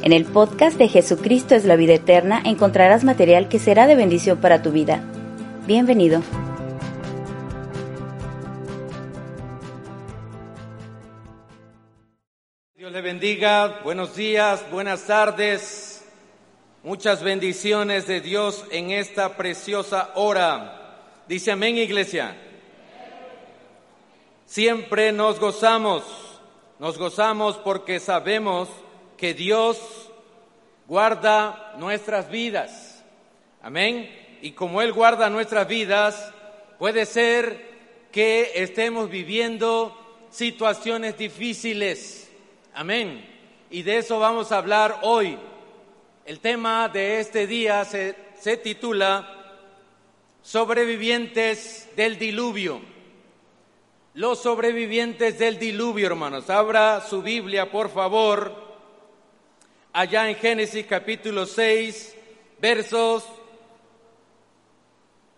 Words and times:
En 0.00 0.12
el 0.12 0.26
podcast 0.26 0.78
de 0.78 0.86
Jesucristo 0.86 1.56
es 1.56 1.64
la 1.64 1.74
vida 1.74 1.94
eterna 1.94 2.40
encontrarás 2.44 3.02
material 3.02 3.48
que 3.48 3.58
será 3.58 3.88
de 3.88 3.96
bendición 3.96 4.40
para 4.40 4.62
tu 4.62 4.70
vida. 4.70 5.02
Bienvenido. 5.66 6.22
Dios 12.76 12.92
le 12.92 13.00
bendiga, 13.00 13.80
buenos 13.82 14.14
días, 14.14 14.64
buenas 14.70 15.04
tardes, 15.04 16.04
muchas 16.84 17.24
bendiciones 17.24 18.06
de 18.06 18.20
Dios 18.20 18.64
en 18.70 18.92
esta 18.92 19.36
preciosa 19.36 20.12
hora. 20.14 20.96
Dice 21.26 21.50
amén, 21.50 21.76
iglesia. 21.76 22.36
Siempre 24.46 25.10
nos 25.10 25.40
gozamos, 25.40 26.04
nos 26.78 26.96
gozamos 26.96 27.56
porque 27.56 27.98
sabemos 27.98 28.68
que 29.18 29.34
Dios 29.34 29.78
guarda 30.86 31.74
nuestras 31.76 32.30
vidas. 32.30 33.04
Amén. 33.60 34.38
Y 34.40 34.52
como 34.52 34.80
Él 34.80 34.92
guarda 34.92 35.28
nuestras 35.28 35.66
vidas, 35.66 36.32
puede 36.78 37.04
ser 37.04 37.68
que 38.12 38.52
estemos 38.54 39.10
viviendo 39.10 40.26
situaciones 40.30 41.18
difíciles. 41.18 42.30
Amén. 42.72 43.28
Y 43.70 43.82
de 43.82 43.98
eso 43.98 44.20
vamos 44.20 44.52
a 44.52 44.58
hablar 44.58 45.00
hoy. 45.02 45.36
El 46.24 46.38
tema 46.38 46.88
de 46.88 47.18
este 47.18 47.46
día 47.48 47.84
se, 47.84 48.14
se 48.38 48.56
titula 48.56 49.34
Sobrevivientes 50.42 51.88
del 51.96 52.18
diluvio. 52.18 52.80
Los 54.14 54.40
sobrevivientes 54.40 55.38
del 55.40 55.58
diluvio, 55.58 56.06
hermanos. 56.06 56.48
Abra 56.50 57.00
su 57.00 57.20
Biblia, 57.20 57.70
por 57.70 57.90
favor 57.90 58.67
allá 59.92 60.28
en 60.28 60.36
Génesis 60.36 60.86
capítulo 60.86 61.46
6, 61.46 62.16
versos 62.60 63.24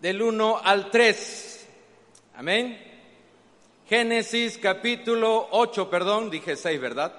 del 0.00 0.22
1 0.22 0.60
al 0.62 0.90
3. 0.90 1.68
Amén. 2.36 2.90
Génesis 3.88 4.58
capítulo 4.58 5.48
8, 5.50 5.90
perdón, 5.90 6.30
dije 6.30 6.56
6, 6.56 6.80
¿verdad? 6.80 7.14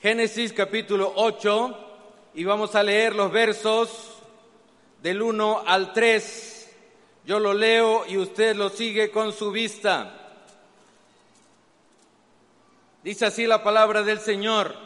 Génesis 0.00 0.52
capítulo 0.52 1.12
8 1.16 1.86
y 2.34 2.44
vamos 2.44 2.74
a 2.74 2.82
leer 2.82 3.14
los 3.14 3.30
versos 3.30 4.14
del 5.02 5.22
1 5.22 5.64
al 5.66 5.92
3. 5.92 6.74
Yo 7.24 7.40
lo 7.40 7.52
leo 7.54 8.04
y 8.06 8.18
usted 8.18 8.54
lo 8.56 8.68
sigue 8.68 9.10
con 9.10 9.32
su 9.32 9.50
vista. 9.50 10.12
Dice 13.02 13.26
así 13.26 13.46
la 13.46 13.62
palabra 13.62 14.02
del 14.02 14.20
Señor. 14.20 14.85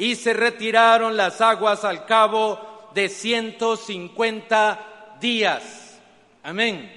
y 0.00 0.16
se 0.16 0.32
retiraron 0.32 1.14
las 1.14 1.42
aguas 1.42 1.84
al 1.84 2.06
cabo 2.06 2.58
de 2.94 3.10
150 3.10 5.18
días. 5.20 6.00
Amén. 6.42 6.90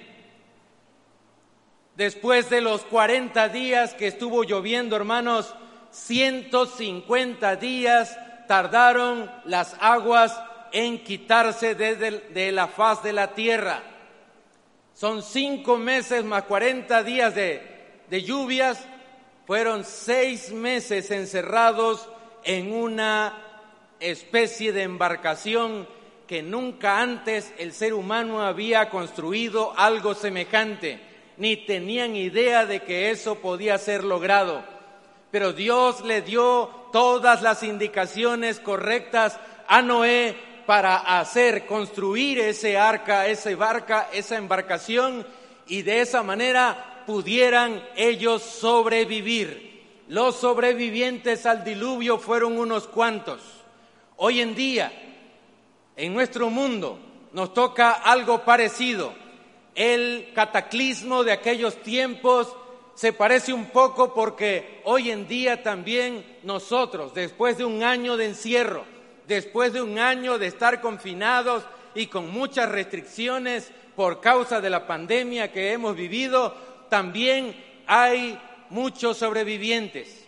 Después 1.98 2.50
de 2.50 2.62
los 2.62 2.84
40 2.84 3.50
días 3.50 3.94
que 3.94 4.08
estuvo 4.08 4.46
lloviendo, 4.46 4.96
hermanos, 4.96 5.54
150 5.92 7.58
días 7.58 8.18
tardaron 8.48 9.30
las 9.44 9.76
aguas 9.82 10.42
en 10.72 11.04
quitarse 11.04 11.76
de 11.76 12.52
la 12.54 12.70
faz 12.70 13.04
de 13.04 13.12
la 13.12 13.34
tierra. 13.34 13.84
Son 14.94 15.22
cinco 15.22 15.76
meses 15.76 16.24
más 16.24 16.44
40 16.44 17.04
días 17.04 17.36
de, 17.36 18.00
de 18.10 18.24
lluvias, 18.24 18.80
fueron 19.46 19.84
seis 19.84 20.54
meses 20.54 21.12
encerrados 21.12 22.08
en 22.44 22.74
una 22.74 23.38
especie 24.00 24.74
de 24.74 24.84
embarcación 24.84 25.88
que 26.28 26.42
nunca 26.42 27.00
antes 27.00 27.54
el 27.58 27.74
ser 27.74 27.94
humano 27.94 28.42
había 28.42 28.90
construido 28.90 29.74
algo 29.78 30.14
semejante, 30.14 31.00
ni 31.38 31.58
tenían 31.58 32.16
idea 32.16 32.66
de 32.66 32.82
que 32.82 33.12
eso 33.12 33.36
podía 33.36 33.78
ser 33.78 34.04
logrado. 34.04 34.64
Pero 35.32 35.54
Dios 35.54 36.02
le 36.06 36.22
dio 36.22 36.70
todas 36.92 37.42
las 37.42 37.64
indicaciones 37.64 38.60
correctas 38.60 39.40
a 39.68 39.82
Noé 39.82 40.36
para 40.66 41.20
hacer 41.20 41.66
construir 41.66 42.40
ese 42.40 42.78
arca, 42.78 43.28
esa 43.28 43.54
barca, 43.56 44.10
esa 44.14 44.38
embarcación 44.38 45.26
y 45.68 45.82
de 45.82 46.02
esa 46.02 46.24
manera 46.24 47.04
pudieran 47.06 47.84
ellos 47.96 48.44
sobrevivir. 48.44 49.73
Los 50.14 50.36
sobrevivientes 50.36 51.48
al 51.48 51.64
diluvio 51.64 52.20
fueron 52.20 52.60
unos 52.60 52.88
cuantos. 52.88 53.42
Hoy 54.18 54.42
en 54.42 54.54
día, 54.54 54.94
en 55.96 56.14
nuestro 56.14 56.52
mundo, 56.52 57.00
nos 57.32 57.52
toca 57.56 57.94
algo 57.94 58.46
parecido. 58.46 59.12
El 59.74 60.30
cataclismo 60.36 61.24
de 61.24 61.32
aquellos 61.32 61.82
tiempos 61.82 62.56
se 62.94 63.12
parece 63.12 63.54
un 63.54 63.72
poco 63.72 64.14
porque 64.14 64.82
hoy 64.84 65.10
en 65.10 65.28
día 65.28 65.64
también 65.64 66.24
nosotros, 66.44 67.16
después 67.16 67.58
de 67.58 67.66
un 67.66 67.82
año 67.82 68.16
de 68.16 68.28
encierro, 68.28 68.86
después 69.28 69.74
de 69.74 69.82
un 69.82 69.98
año 69.98 70.38
de 70.38 70.46
estar 70.46 70.80
confinados 70.80 71.64
y 71.96 72.06
con 72.06 72.30
muchas 72.30 72.70
restricciones 72.70 73.72
por 73.96 74.22
causa 74.22 74.62
de 74.62 74.70
la 74.70 74.86
pandemia 74.86 75.52
que 75.52 75.72
hemos 75.72 75.96
vivido, 75.96 76.54
también 76.88 77.56
hay 77.88 78.40
muchos 78.74 79.18
sobrevivientes. 79.18 80.26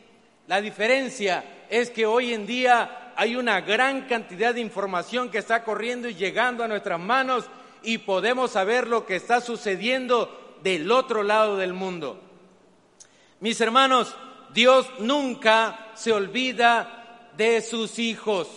La 0.48 0.62
diferencia 0.62 1.44
es 1.70 1.90
que 1.90 2.06
hoy 2.06 2.34
en 2.34 2.46
día 2.46 3.14
hay 3.16 3.36
una 3.36 3.62
gran 3.62 4.08
cantidad 4.08 4.54
de 4.54 4.62
información 4.62 5.30
que 5.30 5.40
está 5.40 5.64
corriendo 5.64 6.08
y 6.08 6.14
llegando 6.14 6.64
a 6.64 6.68
nuestras 6.68 7.00
manos 7.00 7.46
y 7.82 7.98
podemos 7.98 8.52
saber 8.52 8.88
lo 8.88 9.06
que 9.06 9.16
está 9.16 9.42
sucediendo 9.42 10.58
del 10.62 10.92
otro 10.92 11.24
lado 11.24 11.58
del 11.58 11.74
mundo. 11.74 12.22
Mis 13.40 13.60
hermanos, 13.62 14.16
Dios 14.54 14.88
nunca 15.00 15.92
se 15.96 16.14
olvida 16.14 17.32
de 17.36 17.62
sus 17.62 17.98
hijos. 17.98 18.48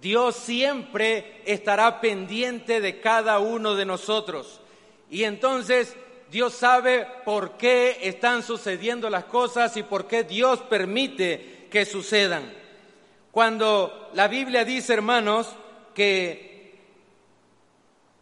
Dios 0.00 0.36
siempre 0.36 1.42
estará 1.44 2.00
pendiente 2.00 2.80
de 2.80 3.00
cada 3.00 3.38
uno 3.38 3.74
de 3.74 3.84
nosotros. 3.84 4.60
Y 5.10 5.24
entonces 5.24 5.96
Dios 6.32 6.54
sabe 6.54 7.06
por 7.26 7.58
qué 7.58 7.98
están 8.00 8.42
sucediendo 8.42 9.10
las 9.10 9.24
cosas 9.24 9.76
y 9.76 9.82
por 9.82 10.06
qué 10.06 10.24
Dios 10.24 10.60
permite 10.62 11.68
que 11.70 11.84
sucedan. 11.84 12.50
Cuando 13.30 14.08
la 14.14 14.28
Biblia 14.28 14.64
dice, 14.64 14.94
hermanos, 14.94 15.54
que 15.94 16.80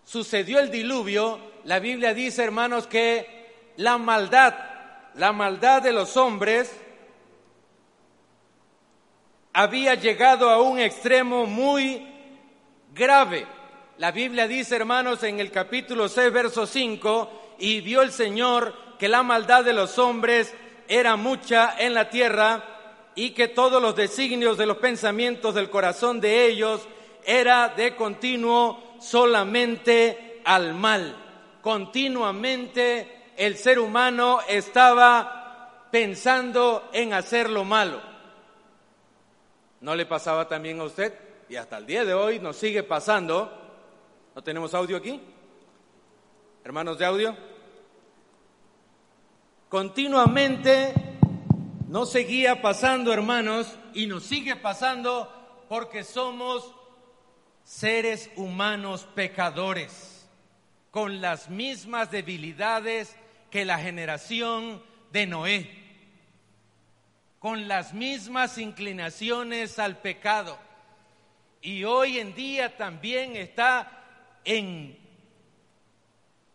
sucedió 0.05 0.59
el 0.59 0.73
diluvio, 0.73 1.39
la 1.67 1.79
Biblia 1.79 2.13
dice, 2.13 2.43
hermanos, 2.43 2.89
que 2.89 3.73
la 3.77 3.97
maldad, 3.97 4.57
la 5.15 5.31
maldad 5.31 5.81
de 5.81 5.93
los 5.93 6.17
hombres 6.17 6.69
había 9.53 9.95
llegado 9.95 10.51
a 10.51 10.61
un 10.61 10.81
extremo 10.81 11.47
muy 11.47 12.09
grave. 12.93 13.47
La 13.99 14.11
Biblia 14.11 14.49
dice, 14.49 14.75
hermanos, 14.75 15.23
en 15.23 15.39
el 15.39 15.53
capítulo 15.53 16.09
6, 16.09 16.33
verso 16.33 16.67
5, 16.67 17.40
y 17.61 17.83
vio 17.83 18.03
el 18.03 18.11
Señor 18.11 18.75
que 18.99 19.09
la 19.09 19.23
maldad 19.23 19.65
de 19.65 19.73
los 19.73 19.99
hombres 19.99 20.53
era 20.89 21.17
mucha 21.17 21.77
en 21.79 21.95
la 21.95 22.11
tierra 22.11 22.65
y 23.15 23.31
que 23.31 23.49
todos 23.49 23.81
los 23.81 23.95
designios 23.95 24.59
de 24.59 24.67
los 24.67 24.79
pensamientos 24.79 25.55
del 25.55 25.71
corazón 25.71 26.21
de 26.21 26.47
ellos 26.47 26.89
era 27.25 27.69
de 27.69 27.95
continuo 27.95 28.97
solamente 28.99 30.41
al 30.45 30.75
mal. 30.75 31.17
Continuamente 31.61 33.33
el 33.37 33.57
ser 33.57 33.79
humano 33.79 34.41
estaba 34.49 35.87
pensando 35.91 36.89
en 36.93 37.13
hacer 37.13 37.51
lo 37.51 37.65
malo. 37.65 38.01
¿No 39.81 39.95
le 39.95 40.07
pasaba 40.07 40.49
también 40.49 40.81
a 40.81 40.85
usted? 40.85 41.15
Y 41.49 41.57
hasta 41.57 41.79
el 41.79 41.87
día 41.87 42.05
de 42.05 42.15
hoy 42.15 42.39
nos 42.39 42.57
sigue 42.57 42.83
pasando. 42.83 43.51
¿No 44.35 44.43
tenemos 44.43 44.73
audio 44.75 44.97
aquí? 44.97 45.21
Hermanos 46.65 46.99
de 46.99 47.05
audio 47.05 47.50
continuamente 49.71 50.93
nos 51.87 52.11
seguía 52.11 52.61
pasando, 52.61 53.13
hermanos, 53.13 53.79
y 53.95 54.09
nos 54.09 54.25
sigue 54.25 54.57
pasando 54.57 55.65
porque 55.69 56.03
somos 56.03 56.75
seres 57.63 58.31
humanos 58.35 59.07
pecadores, 59.15 60.29
con 60.91 61.21
las 61.21 61.49
mismas 61.51 62.11
debilidades 62.11 63.17
que 63.49 63.65
la 63.65 63.79
generación 63.79 64.83
de 65.13 65.27
Noé, 65.29 65.71
con 67.39 67.69
las 67.69 67.95
mismas 67.95 68.59
inclinaciones 68.59 69.79
al 69.79 69.99
pecado. 69.99 70.59
Y 71.63 71.85
hoy 71.85 72.19
en 72.19 72.35
día 72.35 72.77
también 72.77 73.37
está 73.37 74.03
en 74.45 74.99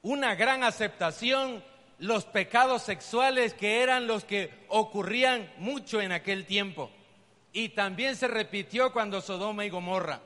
una 0.02 0.36
gran 0.36 0.66
aceptación 0.66 1.64
los 2.00 2.26
pecados 2.26 2.82
sexuales 2.82 3.54
que 3.54 3.82
eran 3.82 4.08
los 4.08 4.24
que 4.24 4.52
ocurrían 4.68 5.52
mucho 5.58 6.02
en 6.02 6.12
aquel 6.12 6.46
tiempo. 6.46 6.92
Y 7.54 7.70
también 7.70 8.16
se 8.16 8.28
repitió 8.28 8.92
cuando 8.92 9.22
Sodoma 9.22 9.66
y 9.66 9.70
Gomorra. 9.70 10.20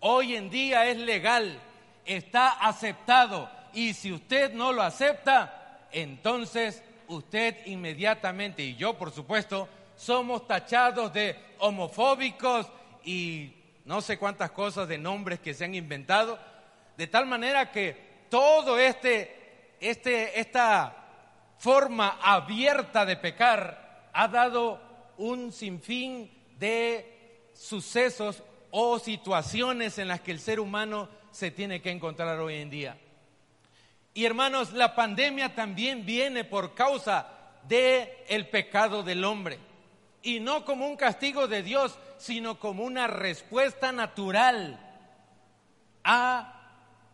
Hoy 0.00 0.36
en 0.36 0.50
día 0.50 0.86
es 0.86 0.98
legal, 0.98 1.58
está 2.04 2.50
aceptado. 2.50 3.48
Y 3.72 3.94
si 3.94 4.12
usted 4.12 4.52
no 4.52 4.72
lo 4.72 4.82
acepta, 4.82 5.86
entonces 5.92 6.82
usted 7.08 7.66
inmediatamente, 7.66 8.62
y 8.62 8.76
yo 8.76 8.94
por 8.94 9.12
supuesto, 9.12 9.68
somos 9.96 10.46
tachados 10.46 11.12
de 11.12 11.36
homofóbicos 11.58 12.66
y 13.04 13.52
no 13.84 14.00
sé 14.00 14.18
cuántas 14.18 14.50
cosas 14.50 14.88
de 14.88 14.98
nombres 14.98 15.40
que 15.40 15.54
se 15.54 15.64
han 15.64 15.74
inventado, 15.74 16.38
de 16.96 17.06
tal 17.06 17.26
manera 17.26 17.70
que 17.70 18.26
todo 18.28 18.78
este, 18.78 19.41
este, 19.82 20.38
esta 20.38 20.96
forma 21.58 22.18
abierta 22.22 23.04
de 23.04 23.16
pecar 23.16 24.10
ha 24.12 24.28
dado 24.28 24.80
un 25.16 25.52
sinfín 25.52 26.30
de 26.58 27.50
sucesos 27.54 28.42
o 28.70 28.98
situaciones 28.98 29.98
en 29.98 30.08
las 30.08 30.20
que 30.20 30.32
el 30.32 30.40
ser 30.40 30.60
humano 30.60 31.08
se 31.30 31.50
tiene 31.50 31.82
que 31.82 31.90
encontrar 31.90 32.38
hoy 32.38 32.56
en 32.56 32.70
día. 32.70 32.98
Y 34.14 34.24
hermanos, 34.24 34.72
la 34.72 34.94
pandemia 34.94 35.54
también 35.54 36.06
viene 36.06 36.44
por 36.44 36.74
causa 36.74 37.26
de 37.66 38.24
el 38.28 38.48
pecado 38.48 39.02
del 39.02 39.24
hombre 39.24 39.58
y 40.22 40.40
no 40.40 40.64
como 40.64 40.86
un 40.86 40.96
castigo 40.96 41.48
de 41.48 41.62
Dios, 41.62 41.98
sino 42.18 42.58
como 42.58 42.84
una 42.84 43.08
respuesta 43.08 43.90
natural 43.90 44.78
a 46.04 46.60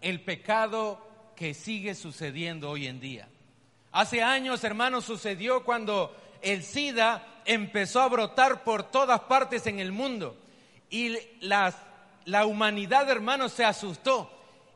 el 0.00 0.21
pecado 0.23 1.07
que 1.38 1.55
sigue 1.55 1.94
sucediendo 1.94 2.69
hoy 2.69 2.88
en 2.88 2.99
día. 2.99 3.29
Hace 3.93 4.25
años, 4.25 4.64
hermanos, 4.64 5.05
sucedió 5.05 5.62
cuando 5.62 6.14
el 6.43 6.64
SIDA 6.64 7.25
empezó 7.44 8.00
a 8.00 8.08
brotar 8.08 8.64
por 8.64 8.90
todas 8.90 9.20
partes 9.20 9.69
en 9.69 9.79
el 9.79 9.93
mundo 9.93 10.37
y 10.90 11.17
la 11.40 12.44
humanidad, 12.44 13.08
hermanos, 13.08 13.52
se 13.52 13.64
asustó. 13.64 14.29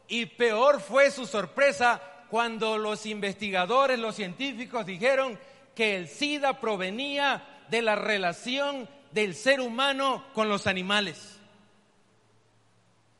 Y 0.07 0.27
peor 0.27 0.81
fue 0.81 1.11
su 1.11 1.27
sorpresa 1.27 2.01
cuando 2.31 2.79
los 2.79 3.07
investigadores, 3.07 3.99
los 3.99 4.15
científicos 4.15 4.87
dijeron 4.87 5.39
que 5.75 5.97
el 5.97 6.07
SIDA 6.07 6.61
provenía 6.61 7.65
de 7.71 7.83
la 7.83 7.97
relación 7.97 8.89
del 9.11 9.35
ser 9.35 9.61
humano 9.61 10.25
con 10.33 10.49
los 10.49 10.69
animales. 10.69 11.41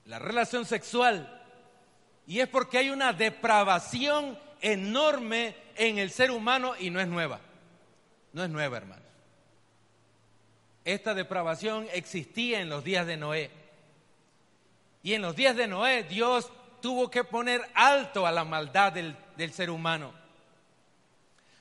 La 0.05 0.21
relación 0.21 0.65
sexual. 0.65 1.42
Y 2.27 2.41
es 2.41 2.49
porque 2.49 2.79
hay 2.79 2.91
una 2.91 3.13
depravación 3.13 4.39
enorme 4.61 5.55
en 5.77 5.99
el 5.99 6.11
ser 6.11 6.31
humano 6.31 6.75
y 6.79 6.91
no 6.91 7.01
es 7.01 7.09
nueva. 7.09 7.41
No 8.33 8.45
es 8.45 8.51
nueva, 8.51 8.77
hermanos. 8.77 9.05
Esta 10.85 11.15
depravación 11.15 11.87
existía 11.93 12.61
en 12.61 12.69
los 12.69 12.83
días 12.83 13.07
de 13.07 13.17
Noé. 13.17 13.51
Y 15.03 15.15
en 15.15 15.23
los 15.23 15.37
días 15.37 15.57
de 15.57 15.67
Noé 15.67 16.05
Dios 16.05 16.51
tuvo 16.81 17.11
que 17.11 17.25
poner 17.25 17.61
alto 17.75 18.27
a 18.27 18.33
la 18.33 18.45
maldad 18.45 18.93
del, 18.93 19.17
del 19.37 19.53
ser 19.53 19.71
humano. 19.71 20.13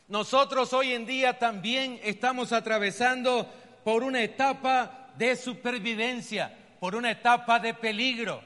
Nosotros 0.08 0.74
hoy 0.74 0.94
en 0.94 1.06
día 1.06 1.40
también 1.40 2.00
estamos 2.04 2.52
atravesando 2.52 3.48
por 3.84 4.04
una 4.04 4.22
etapa 4.22 5.10
de 5.18 5.36
supervivencia, 5.36 6.56
por 6.80 6.96
una 6.96 7.12
etapa 7.12 7.60
de 7.60 7.74
peligro. 7.74 8.42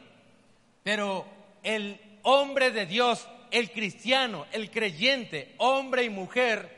Pero 0.83 1.25
el 1.63 1.99
hombre 2.25 2.71
de 2.71 2.85
Dios, 2.85 3.27
el 3.51 3.71
cristiano, 3.71 4.45
el 4.51 4.69
creyente, 4.71 5.55
hombre 5.57 6.03
y 6.03 6.09
mujer, 6.09 6.75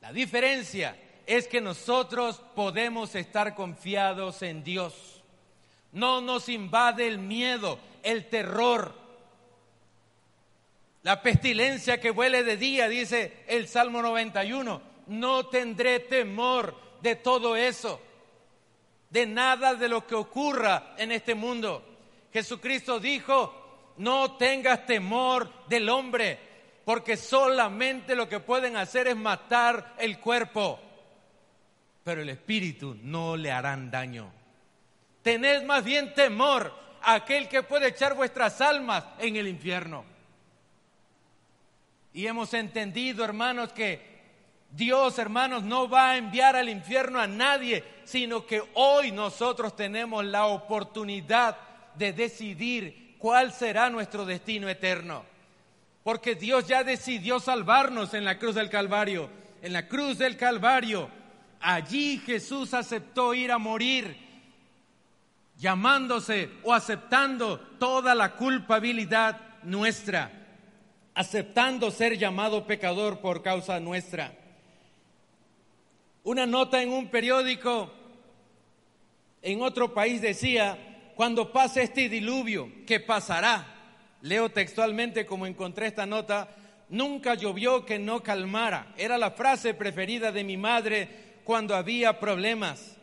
la 0.00 0.12
diferencia 0.12 0.96
es 1.26 1.46
que 1.46 1.60
nosotros 1.60 2.40
podemos 2.54 3.14
estar 3.14 3.54
confiados 3.54 4.42
en 4.42 4.64
Dios. 4.64 5.22
No 5.92 6.20
nos 6.20 6.48
invade 6.48 7.06
el 7.06 7.18
miedo, 7.18 7.78
el 8.02 8.28
terror, 8.28 8.94
la 11.02 11.22
pestilencia 11.22 12.00
que 12.00 12.10
huele 12.10 12.44
de 12.44 12.56
día, 12.56 12.88
dice 12.88 13.44
el 13.48 13.66
Salmo 13.68 14.00
91. 14.00 14.80
No 15.08 15.46
tendré 15.46 15.98
temor 16.00 16.78
de 17.02 17.16
todo 17.16 17.56
eso, 17.56 18.00
de 19.10 19.26
nada 19.26 19.74
de 19.74 19.88
lo 19.88 20.06
que 20.06 20.14
ocurra 20.14 20.94
en 20.98 21.10
este 21.10 21.34
mundo. 21.34 21.84
Jesucristo 22.32 23.00
dijo, 23.00 23.59
no 24.00 24.32
tengas 24.32 24.86
temor 24.86 25.66
del 25.68 25.88
hombre, 25.90 26.38
porque 26.86 27.18
solamente 27.18 28.16
lo 28.16 28.28
que 28.28 28.40
pueden 28.40 28.78
hacer 28.78 29.08
es 29.08 29.16
matar 29.16 29.94
el 29.98 30.18
cuerpo, 30.18 30.80
pero 32.02 32.22
el 32.22 32.30
espíritu 32.30 32.96
no 33.02 33.36
le 33.36 33.52
harán 33.52 33.90
daño. 33.90 34.32
Tened 35.22 35.64
más 35.64 35.84
bien 35.84 36.14
temor 36.14 36.72
a 37.02 37.14
aquel 37.14 37.46
que 37.46 37.62
puede 37.62 37.88
echar 37.88 38.14
vuestras 38.14 38.62
almas 38.62 39.04
en 39.18 39.36
el 39.36 39.46
infierno. 39.46 40.06
Y 42.14 42.26
hemos 42.26 42.54
entendido, 42.54 43.22
hermanos, 43.22 43.70
que 43.74 44.00
Dios, 44.70 45.18
hermanos, 45.18 45.62
no 45.62 45.90
va 45.90 46.12
a 46.12 46.16
enviar 46.16 46.56
al 46.56 46.70
infierno 46.70 47.20
a 47.20 47.26
nadie, 47.26 47.84
sino 48.04 48.46
que 48.46 48.62
hoy 48.72 49.12
nosotros 49.12 49.76
tenemos 49.76 50.24
la 50.24 50.46
oportunidad 50.46 51.58
de 51.96 52.14
decidir 52.14 53.09
cuál 53.20 53.52
será 53.52 53.88
nuestro 53.88 54.24
destino 54.24 54.68
eterno. 54.68 55.24
Porque 56.02 56.34
Dios 56.34 56.66
ya 56.66 56.82
decidió 56.82 57.38
salvarnos 57.38 58.14
en 58.14 58.24
la 58.24 58.36
cruz 58.38 58.56
del 58.56 58.68
Calvario. 58.68 59.30
En 59.62 59.72
la 59.72 59.86
cruz 59.86 60.18
del 60.18 60.36
Calvario, 60.36 61.08
allí 61.60 62.18
Jesús 62.18 62.74
aceptó 62.74 63.34
ir 63.34 63.52
a 63.52 63.58
morir, 63.58 64.16
llamándose 65.56 66.50
o 66.64 66.74
aceptando 66.74 67.60
toda 67.78 68.16
la 68.16 68.34
culpabilidad 68.34 69.38
nuestra 69.62 70.40
aceptando 71.14 71.90
ser 71.90 72.16
llamado 72.16 72.66
pecador 72.66 73.20
por 73.20 73.42
causa 73.42 73.80
nuestra. 73.80 74.32
Una 76.22 76.46
nota 76.46 76.82
en 76.82 76.90
un 76.92 77.08
periódico 77.10 77.90
en 79.42 79.62
otro 79.62 79.92
país 79.94 80.20
decía, 80.20 80.89
cuando 81.20 81.52
pase 81.52 81.82
este 81.82 82.08
diluvio, 82.08 82.72
¿qué 82.86 82.98
pasará? 82.98 83.66
Leo 84.22 84.48
textualmente 84.48 85.26
como 85.26 85.46
encontré 85.46 85.88
esta 85.88 86.06
nota, 86.06 86.48
nunca 86.88 87.34
llovió 87.34 87.84
que 87.84 87.98
no 87.98 88.22
calmara. 88.22 88.94
Era 88.96 89.18
la 89.18 89.32
frase 89.32 89.74
preferida 89.74 90.32
de 90.32 90.44
mi 90.44 90.56
madre 90.56 91.42
cuando 91.44 91.76
había 91.76 92.18
problemas. 92.18 92.96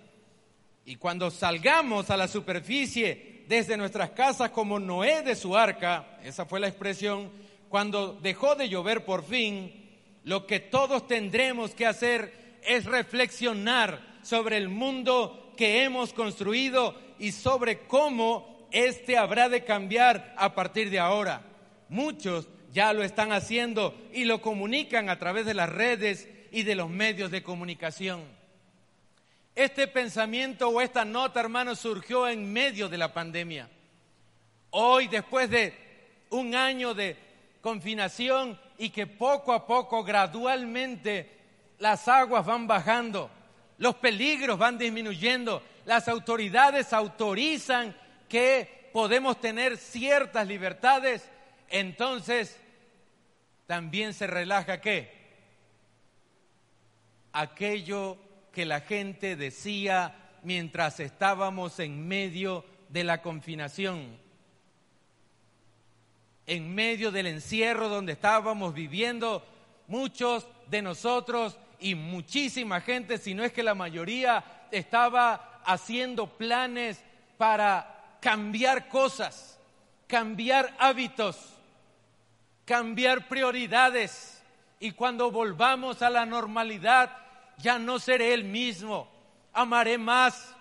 Y 0.84 0.96
cuando 0.96 1.30
salgamos 1.30 2.10
a 2.10 2.18
la 2.18 2.28
superficie 2.28 3.44
desde 3.48 3.78
nuestras 3.78 4.10
casas 4.10 4.50
como 4.50 4.80
Noé 4.80 5.22
de 5.22 5.36
su 5.36 5.56
arca, 5.56 6.18
esa 6.24 6.48
fue 6.48 6.60
la 6.60 6.70
expresión, 6.70 7.30
cuando 7.70 8.14
dejó 8.14 8.56
de 8.56 8.68
llover 8.68 9.06
por 9.06 9.26
fin, 9.26 9.92
lo 10.24 10.48
que 10.48 10.60
todos 10.60 11.06
tendremos 11.06 11.76
que 11.76 11.86
hacer 11.86 12.58
es 12.64 12.86
reflexionar 12.86 14.02
sobre 14.24 14.58
el 14.58 14.70
mundo 14.70 15.54
que 15.56 15.84
hemos 15.84 16.14
construido 16.14 17.06
y 17.20 17.32
sobre 17.32 17.80
cómo 17.88 18.68
éste 18.72 19.18
habrá 19.18 19.50
de 19.50 19.64
cambiar 19.64 20.34
a 20.38 20.54
partir 20.54 20.90
de 20.90 21.00
ahora. 21.00 21.42
Muchos 21.90 22.48
ya 22.74 22.94
lo 22.94 23.04
están 23.04 23.32
haciendo 23.32 23.96
y 24.14 24.26
lo 24.26 24.42
comunican 24.42 25.10
a 25.10 25.20
través 25.20 25.46
de 25.46 25.54
las 25.54 25.70
redes 25.70 26.28
y 26.52 26.64
de 26.64 26.76
los 26.76 26.90
medios 26.90 27.32
de 27.32 27.44
comunicación. 27.44 28.24
Este 29.56 29.88
pensamiento 29.88 30.70
o 30.70 30.82
esta 30.82 31.04
nota, 31.04 31.40
hermanos, 31.40 31.80
surgió 31.80 32.28
en 32.28 32.54
medio 32.54 32.90
de 32.90 32.98
la 32.98 33.14
pandemia. 33.14 33.68
Hoy, 34.70 35.08
después 35.08 35.50
de 35.50 35.74
un 36.30 36.54
año 36.54 36.94
de 36.94 37.18
confinación 37.62 38.60
y 38.78 38.92
que 38.92 39.08
poco 39.08 39.54
a 39.54 39.66
poco, 39.66 40.04
gradualmente, 40.04 41.38
las 41.80 42.08
aguas 42.08 42.46
van 42.46 42.68
bajando, 42.68 43.32
los 43.80 43.96
peligros 43.96 44.58
van 44.58 44.78
disminuyendo, 44.78 45.64
las 45.88 46.10
autoridades 46.10 46.92
autorizan 46.92 47.96
que 48.28 48.90
podemos 48.92 49.40
tener 49.40 49.78
ciertas 49.78 50.46
libertades, 50.46 51.30
entonces 51.70 52.60
también 53.68 54.14
se 54.14 54.28
relaja 54.28 54.82
qué? 54.82 55.10
Aquello 57.32 58.18
que 58.52 58.66
la 58.66 58.82
gente 58.82 59.38
decía 59.38 60.14
mientras 60.44 61.00
estábamos 61.00 61.80
en 61.80 62.06
medio 62.06 62.66
de 62.90 63.06
la 63.06 63.22
confinación, 63.22 64.18
en 66.48 66.76
medio 66.76 67.14
del 67.14 67.28
encierro 67.28 67.88
donde 67.88 68.12
estábamos 68.12 68.74
viviendo, 68.74 69.42
muchos 69.88 70.50
de 70.68 70.82
nosotros 70.82 71.58
y 71.80 71.96
muchísima 71.96 72.82
gente, 72.82 73.18
si 73.18 73.34
no 73.34 73.46
es 73.46 73.54
que 73.54 73.64
la 73.64 73.74
mayoría, 73.74 74.44
estaba 74.70 75.57
haciendo 75.68 76.28
planes 76.28 77.04
para 77.38 78.18
cambiar 78.22 78.88
cosas, 78.88 79.60
cambiar 80.08 80.74
hábitos, 80.80 81.54
cambiar 82.66 83.28
prioridades. 83.28 84.42
Y 84.80 84.92
cuando 84.92 85.30
volvamos 85.30 86.02
a 86.02 86.10
la 86.10 86.26
normalidad, 86.26 87.16
ya 87.58 87.78
no 87.78 88.00
seré 88.00 88.34
el 88.34 88.46
mismo. 88.46 89.12
Amaré 89.52 89.98
más, 89.98 90.56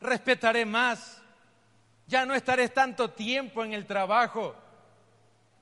respetaré 0.00 0.64
más. 0.64 1.22
Ya 2.06 2.24
no 2.24 2.34
estaré 2.34 2.70
tanto 2.70 3.10
tiempo 3.10 3.62
en 3.62 3.74
el 3.74 3.84
trabajo, 3.84 4.56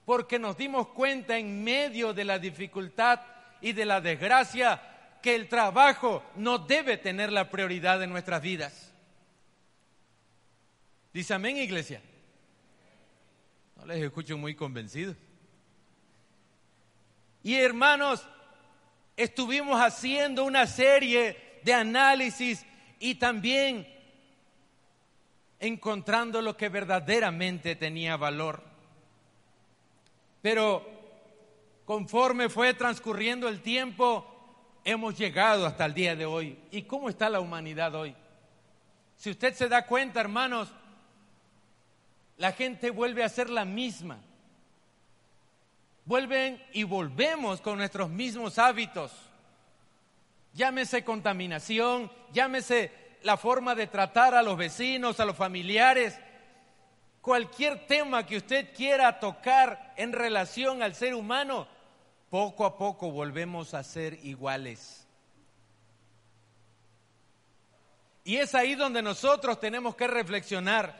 porque 0.05 0.39
nos 0.39 0.57
dimos 0.57 0.87
cuenta 0.89 1.37
en 1.37 1.65
medio 1.65 2.15
de 2.15 2.25
la 2.25 2.39
dificultad 2.39 3.21
y 3.61 3.73
de 3.73 3.85
la 3.85 4.01
desgracia 4.01 4.81
que 5.27 5.35
el 5.35 5.49
trabajo 5.49 6.23
no 6.37 6.57
debe 6.57 6.99
tener 6.99 7.33
la 7.33 7.51
prioridad 7.51 8.01
en 8.01 8.11
nuestras 8.11 8.41
vidas. 8.41 8.93
Dice 11.13 11.35
amén, 11.35 11.57
iglesia. 11.57 12.01
No 13.75 13.87
les 13.87 14.05
escucho 14.05 14.39
muy 14.39 14.55
convencidos. 14.55 15.17
Y 17.43 17.57
hermanos, 17.57 18.25
estuvimos 19.17 19.81
haciendo 19.81 20.45
una 20.45 20.65
serie 20.69 21.59
de 21.65 21.75
análisis 21.75 22.65
y 23.01 23.17
también 23.17 23.85
encontrando 25.59 26.41
lo 26.41 26.57
que 26.57 26.69
verdaderamente 26.69 27.75
tenía 27.75 28.17
valor. 28.17 28.63
Pero 30.41 30.89
conforme 31.85 32.49
fue 32.49 32.75
transcurriendo 32.75 33.49
el 33.49 33.61
tiempo, 33.61 34.36
hemos 34.87 35.19
llegado 35.19 35.67
hasta 35.67 35.85
el 35.85 35.93
día 35.93 36.17
de 36.17 36.25
hoy. 36.25 36.59
¿Y 36.71 36.83
cómo 36.83 37.11
está 37.11 37.29
la 37.29 37.41
humanidad 37.41 37.95
hoy? 37.95 38.17
Si 39.17 39.29
usted 39.29 39.53
se 39.53 39.69
da 39.69 39.85
cuenta, 39.85 40.21
hermanos, 40.21 40.73
la 42.39 42.53
gente 42.53 42.91
vuelve 42.91 43.23
a 43.23 43.29
ser 43.29 43.51
la 43.51 43.67
misma 43.67 44.19
vuelven 46.07 46.63
y 46.73 46.85
volvemos 46.85 47.61
con 47.61 47.77
nuestros 47.77 48.09
mismos 48.09 48.59
hábitos. 48.59 49.13
Llámese 50.55 51.05
contaminación, 51.05 52.11
llámese 52.33 52.91
la 53.23 53.37
forma 53.37 53.75
de 53.75 53.89
tratar 53.89 54.35
a 54.35 54.43
los 54.43 54.57
vecinos, 54.57 55.21
a 55.21 55.27
los 55.27 55.37
familiares, 55.37 56.19
cualquier 57.21 57.87
tema 57.87 58.25
que 58.25 58.39
usted 58.39 58.73
quiera 58.73 59.19
tocar 59.19 59.93
en 59.97 60.13
relación 60.13 60.83
al 60.83 60.95
ser 60.95 61.15
humano, 61.15 61.67
poco 62.31 62.65
a 62.65 62.77
poco 62.77 63.11
volvemos 63.11 63.75
a 63.75 63.83
ser 63.83 64.19
iguales. 64.25 65.07
Y 68.25 68.37
es 68.37 68.55
ahí 68.55 68.75
donde 68.75 69.03
nosotros 69.03 69.61
tenemos 69.61 69.95
que 69.95 70.07
reflexionar. 70.07 70.97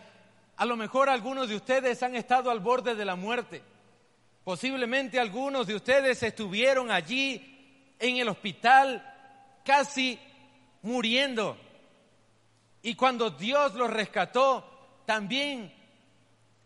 A 0.57 0.65
lo 0.65 0.77
mejor 0.77 1.09
algunos 1.09 1.49
de 1.49 1.57
ustedes 1.57 2.03
han 2.03 2.15
estado 2.15 2.51
al 2.51 2.61
borde 2.61 2.95
de 2.95 3.05
la 3.05 3.17
muerte 3.17 3.63
Posiblemente 4.47 5.19
algunos 5.19 5.67
de 5.67 5.75
ustedes 5.75 6.23
estuvieron 6.23 6.93
allí 6.93 7.93
en 7.99 8.19
el 8.19 8.29
hospital 8.29 9.03
casi 9.65 10.21
muriendo. 10.83 11.59
Y 12.81 12.95
cuando 12.95 13.31
Dios 13.31 13.75
los 13.75 13.91
rescató, 13.91 15.03
también 15.05 15.75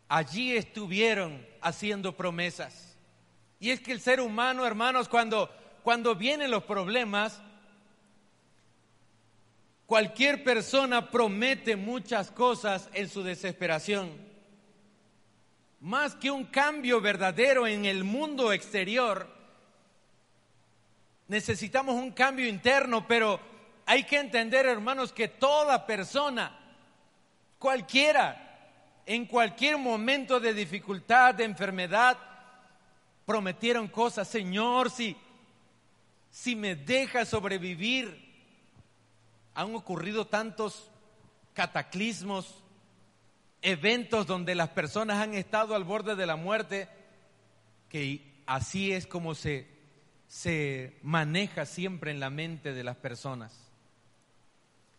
allí 0.08 0.54
estuvieron 0.54 1.42
haciendo 1.62 2.14
promesas. 2.14 2.89
Y 3.60 3.70
es 3.70 3.80
que 3.80 3.92
el 3.92 4.00
ser 4.00 4.22
humano, 4.22 4.66
hermanos, 4.66 5.08
cuando, 5.08 5.50
cuando 5.82 6.14
vienen 6.14 6.50
los 6.50 6.64
problemas, 6.64 7.42
cualquier 9.84 10.42
persona 10.42 11.10
promete 11.10 11.76
muchas 11.76 12.30
cosas 12.30 12.88
en 12.94 13.10
su 13.10 13.22
desesperación. 13.22 14.10
Más 15.80 16.14
que 16.14 16.30
un 16.30 16.44
cambio 16.44 17.02
verdadero 17.02 17.66
en 17.66 17.84
el 17.84 18.02
mundo 18.02 18.50
exterior, 18.50 19.28
necesitamos 21.28 21.96
un 21.96 22.12
cambio 22.12 22.48
interno, 22.48 23.06
pero 23.06 23.40
hay 23.84 24.04
que 24.04 24.18
entender, 24.18 24.64
hermanos, 24.64 25.12
que 25.12 25.28
toda 25.28 25.84
persona, 25.84 26.58
cualquiera, 27.58 28.70
en 29.04 29.26
cualquier 29.26 29.76
momento 29.76 30.40
de 30.40 30.54
dificultad, 30.54 31.34
de 31.34 31.44
enfermedad, 31.44 32.16
prometieron 33.30 33.86
cosas, 33.86 34.26
Señor, 34.26 34.90
si, 34.90 35.16
si 36.32 36.56
me 36.56 36.74
deja 36.74 37.24
sobrevivir, 37.24 38.28
han 39.54 39.72
ocurrido 39.76 40.26
tantos 40.26 40.90
cataclismos, 41.54 42.64
eventos 43.62 44.26
donde 44.26 44.56
las 44.56 44.70
personas 44.70 45.18
han 45.18 45.34
estado 45.34 45.76
al 45.76 45.84
borde 45.84 46.16
de 46.16 46.26
la 46.26 46.34
muerte, 46.34 46.88
que 47.88 48.42
así 48.46 48.90
es 48.90 49.06
como 49.06 49.36
se, 49.36 49.68
se 50.26 50.98
maneja 51.04 51.66
siempre 51.66 52.10
en 52.10 52.18
la 52.18 52.30
mente 52.30 52.72
de 52.72 52.82
las 52.82 52.96
personas. 52.96 53.70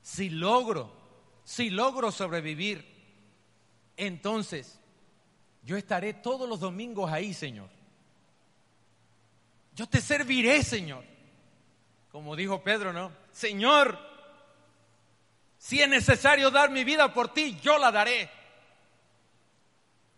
Si 0.03 0.29
logro, 0.29 0.89
si 1.43 1.69
logro 1.69 2.13
sobrevivir, 2.13 2.85
entonces 3.97 4.79
yo 5.65 5.75
estaré 5.75 6.13
todos 6.13 6.47
los 6.47 6.61
domingos 6.61 7.11
ahí, 7.11 7.33
Señor. 7.33 7.80
Yo 9.81 9.89
te 9.89 9.99
serviré, 9.99 10.61
Señor. 10.61 11.03
Como 12.11 12.35
dijo 12.35 12.61
Pedro, 12.61 12.93
¿no? 12.93 13.11
Señor, 13.31 13.97
si 15.57 15.81
es 15.81 15.89
necesario 15.89 16.51
dar 16.51 16.69
mi 16.69 16.83
vida 16.83 17.11
por 17.15 17.33
ti, 17.33 17.57
yo 17.63 17.79
la 17.79 17.91
daré. 17.91 18.29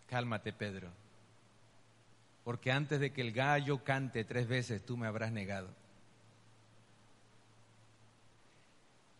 Cálmate, 0.06 0.52
Pedro, 0.52 0.90
porque 2.44 2.72
antes 2.72 3.00
de 3.00 3.14
que 3.14 3.22
el 3.22 3.32
gallo 3.32 3.82
cante 3.82 4.24
tres 4.24 4.46
veces, 4.46 4.84
tú 4.84 4.98
me 4.98 5.06
habrás 5.06 5.32
negado. 5.32 5.70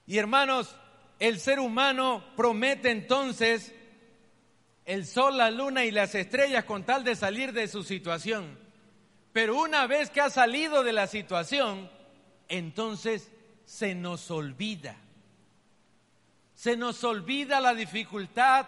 Y 0.06 0.18
hermanos, 0.18 0.76
el 1.20 1.40
ser 1.40 1.58
humano 1.58 2.22
promete 2.36 2.90
entonces 2.90 3.74
el 4.84 5.06
sol, 5.06 5.38
la 5.38 5.50
luna 5.50 5.86
y 5.86 5.90
las 5.90 6.14
estrellas 6.14 6.64
con 6.64 6.84
tal 6.84 7.02
de 7.02 7.16
salir 7.16 7.54
de 7.54 7.66
su 7.66 7.82
situación. 7.82 8.62
Pero 9.34 9.60
una 9.60 9.88
vez 9.88 10.10
que 10.10 10.20
ha 10.20 10.30
salido 10.30 10.84
de 10.84 10.92
la 10.92 11.08
situación, 11.08 11.90
entonces 12.48 13.32
se 13.64 13.96
nos 13.96 14.30
olvida. 14.30 14.96
Se 16.54 16.76
nos 16.76 17.02
olvida 17.02 17.60
la 17.60 17.74
dificultad, 17.74 18.64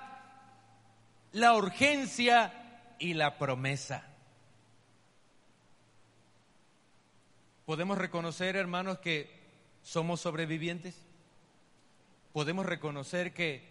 la 1.31 1.55
urgencia 1.55 2.53
y 2.99 3.15
la 3.15 3.39
promesa. 3.39 4.09
¿Podemos 7.65 7.97
reconocer, 7.97 8.57
hermanos, 8.57 8.99
que 8.99 9.31
somos 9.85 10.21
sobrevivientes? 10.21 11.01
¿Podemos 12.33 12.67
reconocer 12.67 13.33
que 13.33 13.63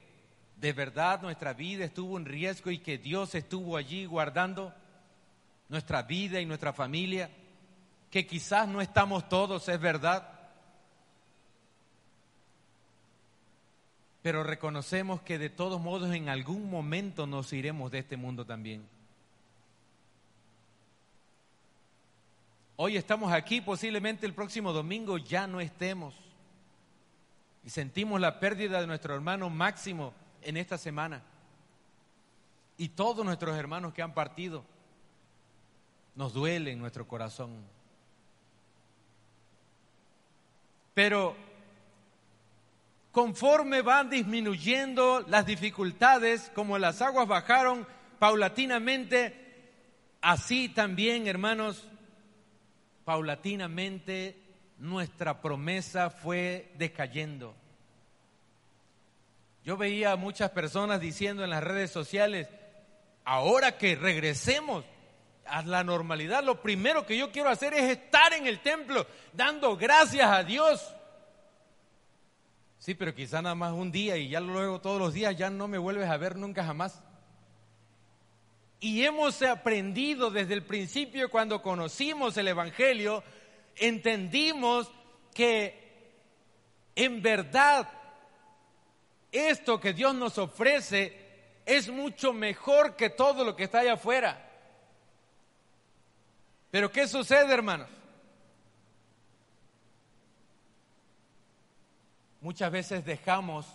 de 0.55 0.71
verdad 0.71 1.21
nuestra 1.21 1.51
vida 1.51 1.83
estuvo 1.83 2.17
en 2.17 2.23
riesgo 2.23 2.71
y 2.71 2.79
que 2.79 2.97
Dios 2.97 3.35
estuvo 3.35 3.75
allí 3.75 4.05
guardando 4.05 4.73
nuestra 5.69 6.03
vida 6.03 6.39
y 6.39 6.45
nuestra 6.45 6.73
familia? 6.73 7.29
Que 8.09 8.25
quizás 8.25 8.67
no 8.67 8.81
estamos 8.81 9.27
todos, 9.27 9.67
es 9.67 9.79
verdad, 9.79 10.35
pero 14.25 14.43
reconocemos 14.43 15.21
que 15.21 15.37
de 15.37 15.51
todos 15.51 15.79
modos 15.79 16.11
en 16.11 16.29
algún 16.29 16.67
momento 16.67 17.27
nos 17.27 17.53
iremos 17.53 17.91
de 17.91 17.99
este 17.99 18.17
mundo 18.17 18.43
también. 18.43 18.83
Hoy 22.75 22.97
estamos 22.97 23.31
aquí, 23.31 23.61
posiblemente 23.61 24.25
el 24.25 24.33
próximo 24.33 24.73
domingo 24.73 25.19
ya 25.19 25.45
no 25.45 25.61
estemos. 25.61 26.15
Y 27.63 27.69
sentimos 27.69 28.19
la 28.19 28.39
pérdida 28.39 28.81
de 28.81 28.87
nuestro 28.87 29.13
hermano 29.13 29.51
Máximo 29.51 30.11
en 30.41 30.57
esta 30.57 30.79
semana. 30.79 31.21
Y 32.77 32.89
todos 32.89 33.23
nuestros 33.23 33.55
hermanos 33.55 33.93
que 33.93 34.01
han 34.01 34.15
partido 34.15 34.65
nos 36.15 36.33
duele 36.33 36.71
en 36.71 36.79
nuestro 36.79 37.07
corazón. 37.07 37.51
Pero 40.93 41.35
conforme 43.11 43.81
van 43.81 44.09
disminuyendo 44.09 45.23
las 45.27 45.45
dificultades, 45.45 46.51
como 46.55 46.77
las 46.77 47.01
aguas 47.01 47.27
bajaron 47.27 47.85
paulatinamente, 48.19 49.35
así 50.21 50.69
también, 50.69 51.27
hermanos, 51.27 51.87
paulatinamente 53.03 54.37
nuestra 54.79 55.41
promesa 55.41 56.09
fue 56.09 56.71
decayendo. 56.77 57.55
Yo 59.63 59.77
veía 59.77 60.11
a 60.11 60.15
muchas 60.15 60.51
personas 60.51 61.01
diciendo 61.01 61.43
en 61.43 61.49
las 61.49 61.63
redes 61.63 61.91
sociales, 61.91 62.47
ahora 63.23 63.77
que 63.77 63.95
regresemos 63.95 64.85
a 65.45 65.61
la 65.63 65.83
normalidad, 65.83 66.43
lo 66.43 66.61
primero 66.61 67.05
que 67.05 67.17
yo 67.17 67.31
quiero 67.31 67.49
hacer 67.49 67.73
es 67.73 67.83
estar 67.83 68.33
en 68.33 68.47
el 68.47 68.59
templo 68.61 69.05
dando 69.33 69.77
gracias 69.77 70.29
a 70.29 70.43
Dios. 70.43 70.93
Sí, 72.79 72.93
pero 72.93 73.15
quizá 73.15 73.41
nada 73.41 73.55
más 73.55 73.73
un 73.73 73.91
día 73.91 74.17
y 74.17 74.29
ya 74.29 74.39
luego 74.39 74.79
todos 74.79 74.99
los 74.99 75.13
días 75.13 75.35
ya 75.35 75.49
no 75.49 75.67
me 75.67 75.77
vuelves 75.77 76.09
a 76.09 76.17
ver 76.17 76.35
nunca 76.35 76.63
jamás. 76.63 77.01
Y 78.79 79.03
hemos 79.03 79.41
aprendido 79.41 80.29
desde 80.29 80.53
el 80.53 80.63
principio 80.63 81.29
cuando 81.29 81.61
conocimos 81.61 82.37
el 82.37 82.47
Evangelio, 82.47 83.23
entendimos 83.75 84.91
que 85.33 85.85
en 86.95 87.21
verdad 87.21 87.89
esto 89.31 89.79
que 89.79 89.93
Dios 89.93 90.13
nos 90.13 90.37
ofrece 90.37 91.25
es 91.65 91.89
mucho 91.89 92.31
mejor 92.33 92.95
que 92.95 93.09
todo 93.09 93.43
lo 93.43 93.55
que 93.55 93.63
está 93.63 93.79
allá 93.79 93.93
afuera. 93.93 94.54
Pero 96.75 96.91
¿qué 96.91 97.07
sucede, 97.07 97.53
hermanos? 97.53 97.87
Muchas 102.41 102.69
veces 102.69 103.05
dejamos 103.05 103.65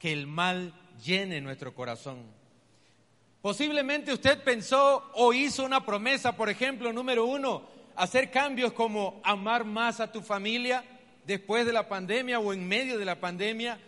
que 0.00 0.12
el 0.12 0.26
mal 0.26 0.74
llene 1.04 1.40
nuestro 1.40 1.72
corazón. 1.72 2.24
Posiblemente 3.40 4.12
usted 4.12 4.42
pensó 4.42 5.08
o 5.14 5.32
hizo 5.32 5.64
una 5.64 5.86
promesa, 5.86 6.34
por 6.34 6.48
ejemplo, 6.48 6.92
número 6.92 7.26
uno, 7.26 7.62
hacer 7.94 8.32
cambios 8.32 8.72
como 8.72 9.20
amar 9.22 9.64
más 9.64 10.00
a 10.00 10.10
tu 10.10 10.20
familia 10.20 10.82
después 11.24 11.64
de 11.64 11.72
la 11.72 11.88
pandemia 11.88 12.40
o 12.40 12.52
en 12.52 12.66
medio 12.66 12.98
de 12.98 13.04
la 13.04 13.20
pandemia. 13.20 13.78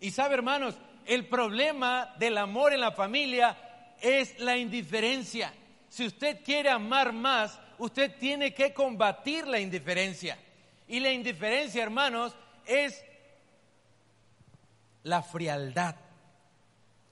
Y 0.00 0.12
sabe, 0.12 0.32
hermanos, 0.32 0.76
el 1.04 1.26
problema 1.26 2.14
del 2.18 2.38
amor 2.38 2.72
en 2.72 2.80
la 2.80 2.92
familia 2.92 3.94
es 4.00 4.40
la 4.40 4.56
indiferencia. 4.56 5.52
Si 5.90 6.06
usted 6.06 6.42
quiere 6.42 6.70
amar 6.70 7.12
más, 7.12 7.60
usted 7.78 8.16
tiene 8.18 8.54
que 8.54 8.72
combatir 8.72 9.46
la 9.46 9.60
indiferencia. 9.60 10.38
Y 10.88 11.00
la 11.00 11.12
indiferencia, 11.12 11.82
hermanos, 11.82 12.34
es 12.66 13.04
la 15.02 15.22
frialdad, 15.22 15.96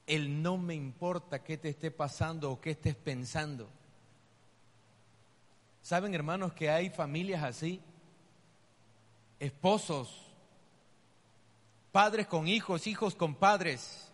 el 0.05 0.41
no 0.41 0.57
me 0.57 0.75
importa 0.75 1.43
qué 1.43 1.57
te 1.57 1.69
esté 1.69 1.91
pasando 1.91 2.51
o 2.51 2.59
qué 2.59 2.71
estés 2.71 2.95
pensando. 2.95 3.69
¿Saben, 5.81 6.13
hermanos, 6.13 6.51
que 6.53 6.69
hay 6.69 6.89
familias 6.89 7.43
así? 7.43 7.79
Esposos, 9.39 10.25
padres 11.91 12.27
con 12.27 12.47
hijos, 12.47 12.87
hijos 12.87 13.15
con 13.15 13.35
padres. 13.35 14.11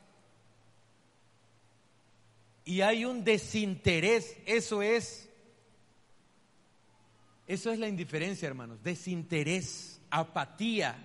Y 2.65 2.81
hay 2.81 3.05
un 3.05 3.23
desinterés, 3.23 4.37
eso 4.45 4.83
es, 4.83 5.30
eso 7.53 7.69
es 7.69 7.79
la 7.79 7.89
indiferencia, 7.89 8.47
hermanos, 8.47 8.81
desinterés, 8.81 9.99
apatía 10.09 10.95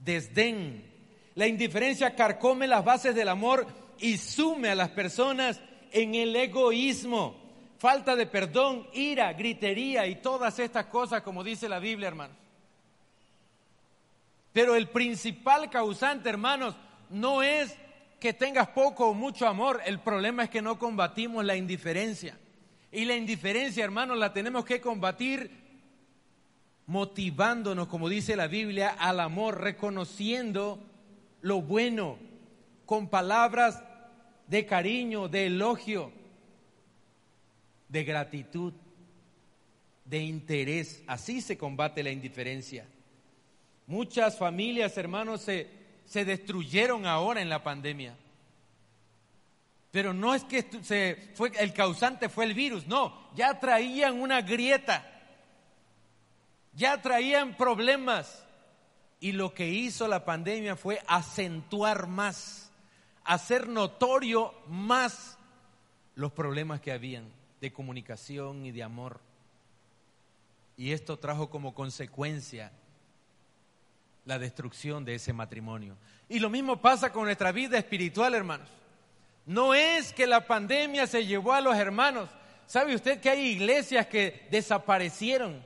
desdén. 0.00 0.90
La 1.36 1.46
indiferencia 1.46 2.16
carcome 2.16 2.66
las 2.66 2.84
bases 2.84 3.14
del 3.14 3.28
amor 3.28 3.64
y 4.00 4.16
sume 4.18 4.70
a 4.70 4.74
las 4.74 4.90
personas 4.90 5.60
en 5.92 6.16
el 6.16 6.34
egoísmo, 6.34 7.36
falta 7.78 8.16
de 8.16 8.26
perdón, 8.26 8.88
ira, 8.92 9.32
gritería 9.34 10.04
y 10.08 10.16
todas 10.16 10.58
estas 10.58 10.86
cosas, 10.86 11.22
como 11.22 11.44
dice 11.44 11.68
la 11.68 11.78
Biblia, 11.78 12.08
hermanos. 12.08 12.36
Pero 14.52 14.74
el 14.74 14.88
principal 14.88 15.70
causante, 15.70 16.28
hermanos, 16.28 16.74
no 17.08 17.40
es 17.40 17.76
que 18.18 18.32
tengas 18.32 18.66
poco 18.70 19.10
o 19.10 19.14
mucho 19.14 19.46
amor, 19.46 19.80
el 19.86 20.00
problema 20.00 20.42
es 20.42 20.50
que 20.50 20.60
no 20.60 20.76
combatimos 20.76 21.44
la 21.44 21.54
indiferencia. 21.54 22.36
Y 22.92 23.06
la 23.06 23.16
indiferencia, 23.16 23.82
hermanos, 23.82 24.18
la 24.18 24.34
tenemos 24.34 24.66
que 24.66 24.82
combatir 24.82 25.50
motivándonos, 26.86 27.88
como 27.88 28.10
dice 28.10 28.36
la 28.36 28.48
Biblia, 28.48 28.90
al 28.90 29.20
amor, 29.20 29.62
reconociendo 29.62 30.78
lo 31.40 31.62
bueno, 31.62 32.18
con 32.84 33.08
palabras 33.08 33.82
de 34.46 34.66
cariño, 34.66 35.28
de 35.28 35.46
elogio, 35.46 36.12
de 37.88 38.04
gratitud, 38.04 38.74
de 40.04 40.18
interés. 40.18 41.02
Así 41.06 41.40
se 41.40 41.56
combate 41.56 42.02
la 42.02 42.10
indiferencia. 42.10 42.86
Muchas 43.86 44.36
familias, 44.36 44.98
hermanos, 44.98 45.40
se, 45.40 45.66
se 46.04 46.26
destruyeron 46.26 47.06
ahora 47.06 47.40
en 47.40 47.48
la 47.48 47.62
pandemia. 47.62 48.14
Pero 49.92 50.12
no 50.12 50.34
es 50.34 50.42
que 50.42 50.68
se 50.82 51.30
fue, 51.34 51.52
el 51.60 51.72
causante 51.72 52.28
fue 52.28 52.46
el 52.46 52.54
virus, 52.54 52.88
no, 52.88 53.30
ya 53.36 53.60
traían 53.60 54.20
una 54.20 54.40
grieta 54.42 55.10
ya 56.74 57.00
traían 57.00 57.56
problemas 57.56 58.44
y 59.20 59.32
lo 59.32 59.54
que 59.54 59.68
hizo 59.68 60.08
la 60.08 60.24
pandemia 60.24 60.74
fue 60.76 61.00
acentuar 61.06 62.06
más, 62.06 62.70
hacer 63.24 63.68
notorio 63.68 64.54
más 64.66 65.38
los 66.14 66.32
problemas 66.32 66.80
que 66.80 66.92
habían 66.92 67.30
de 67.60 67.72
comunicación 67.72 68.66
y 68.66 68.72
de 68.72 68.82
amor. 68.82 69.20
Y 70.76 70.92
esto 70.92 71.18
trajo 71.18 71.50
como 71.50 71.74
consecuencia 71.74 72.72
la 74.24 74.38
destrucción 74.38 75.04
de 75.04 75.14
ese 75.14 75.32
matrimonio. 75.32 75.96
Y 76.28 76.38
lo 76.38 76.50
mismo 76.50 76.80
pasa 76.80 77.12
con 77.12 77.24
nuestra 77.24 77.52
vida 77.52 77.78
espiritual, 77.78 78.34
hermanos. 78.34 78.68
No 79.44 79.74
es 79.74 80.12
que 80.12 80.26
la 80.26 80.46
pandemia 80.46 81.06
se 81.06 81.26
llevó 81.26 81.52
a 81.52 81.60
los 81.60 81.76
hermanos. 81.76 82.28
¿Sabe 82.66 82.94
usted 82.94 83.20
que 83.20 83.30
hay 83.30 83.40
iglesias 83.40 84.06
que 84.06 84.46
desaparecieron? 84.50 85.62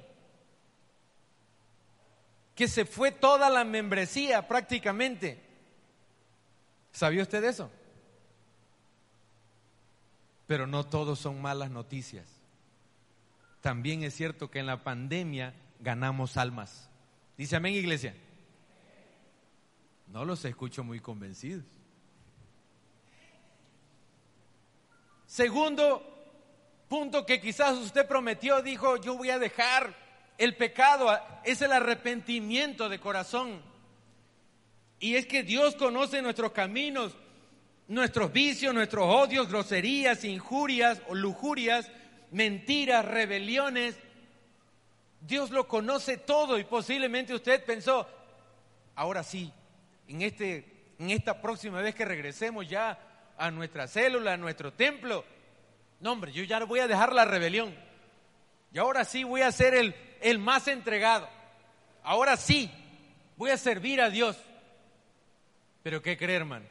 que 2.57 2.67
se 2.67 2.87
fue 2.87 3.13
toda 3.13 3.51
la 3.51 3.65
membresía 3.65 4.49
prácticamente. 4.49 5.39
¿Sabía 6.91 7.23
usted 7.23 7.45
eso? 7.45 7.71
Pero 10.47 10.67
no 10.67 10.87
todos 10.87 11.19
son 11.19 11.43
malas 11.43 11.71
noticias. 11.71 12.27
También 13.61 14.03
es 14.03 14.15
cierto 14.15 14.51
que 14.51 14.61
en 14.61 14.67
la 14.67 14.83
pandemia 14.83 15.53
ganamos 15.81 16.39
almas. 16.39 16.89
Dice 17.37 17.57
amén, 17.57 17.75
iglesia. 17.75 18.17
No 20.07 20.25
los 20.25 20.43
escucho 20.47 20.83
muy 20.83 21.01
convencidos. 21.01 21.65
Segundo 25.27 26.03
punto 26.89 27.27
que 27.27 27.41
quizás 27.41 27.77
usted 27.77 28.07
prometió, 28.07 28.63
dijo, 28.63 28.97
yo 28.97 29.17
voy 29.17 29.31
a 29.31 29.39
dejar 29.39 30.07
el 30.39 30.55
pecado 30.57 31.09
es 31.45 31.63
el 31.63 31.73
arrepentimiento 31.73 32.89
de 32.89 33.01
corazón. 33.01 33.61
Y 34.99 35.17
es 35.17 35.27
que 35.27 35.43
Dios 35.43 35.77
conoce 35.77 36.23
nuestros 36.23 36.53
caminos, 36.53 37.17
nuestros 37.89 38.33
vicios, 38.33 38.75
nuestros 38.75 39.07
odios, 39.07 39.49
groserías, 39.49 40.25
injurias 40.25 41.01
o 41.09 41.15
lujurias, 41.15 41.91
mentiras, 42.31 43.05
rebeliones. 43.05 43.97
Dios 45.21 45.51
lo 45.51 45.67
conoce 45.67 46.19
todo 46.19 46.59
y 46.59 46.65
posiblemente 46.65 47.35
usted 47.35 47.65
pensó, 47.65 48.09
ahora 48.95 49.23
sí, 49.23 49.53
en, 50.09 50.23
este, 50.23 50.95
en 50.99 51.11
esta 51.11 51.41
próxima 51.41 51.81
vez 51.81 51.95
que 51.95 52.05
regresemos 52.05 52.69
ya 52.69 52.99
a 53.39 53.51
nuestra 53.51 53.87
célula, 53.87 54.35
a 54.35 54.37
nuestro 54.37 54.73
templo, 54.73 55.25
no 56.01 56.13
hombre, 56.13 56.33
yo 56.33 56.45
ya 56.45 56.65
voy 56.65 56.81
a 56.81 56.89
dejar 56.89 57.13
la 57.13 57.25
rebelión. 57.25 57.75
Y 58.73 58.79
ahora 58.79 59.05
sí 59.05 59.25
voy 59.25 59.43
a 59.43 59.53
ser 59.53 59.75
el, 59.75 59.95
el 60.21 60.39
más 60.39 60.69
entregado. 60.69 61.29
Ahora 62.03 62.37
sí, 62.37 62.71
voy 63.37 63.51
a 63.51 63.57
servir 63.57 64.01
a 64.01 64.11
Dios. 64.11 64.37
Pero 65.83 66.03
¿qué 66.03 66.17
creer, 66.17 66.43
hermano? 66.43 66.67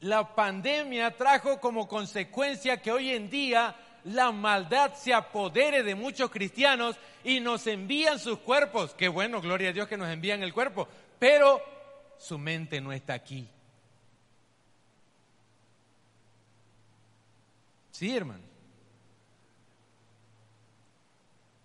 La 0.00 0.34
pandemia 0.34 1.16
trajo 1.16 1.60
como 1.60 1.86
consecuencia 1.86 2.80
que 2.80 2.90
hoy 2.90 3.10
en 3.10 3.30
día 3.30 3.76
la 4.04 4.32
maldad 4.32 4.94
se 4.94 5.14
apodere 5.14 5.82
de 5.82 5.94
muchos 5.94 6.30
cristianos 6.30 6.96
y 7.22 7.40
nos 7.40 7.66
envían 7.66 8.18
sus 8.18 8.38
cuerpos. 8.38 8.94
Qué 8.94 9.08
bueno, 9.08 9.40
gloria 9.40 9.68
a 9.70 9.72
Dios 9.72 9.86
que 9.86 9.96
nos 9.96 10.08
envían 10.08 10.42
el 10.42 10.52
cuerpo, 10.52 10.88
pero 11.18 11.62
su 12.18 12.38
mente 12.38 12.80
no 12.80 12.92
está 12.92 13.14
aquí. 13.14 13.48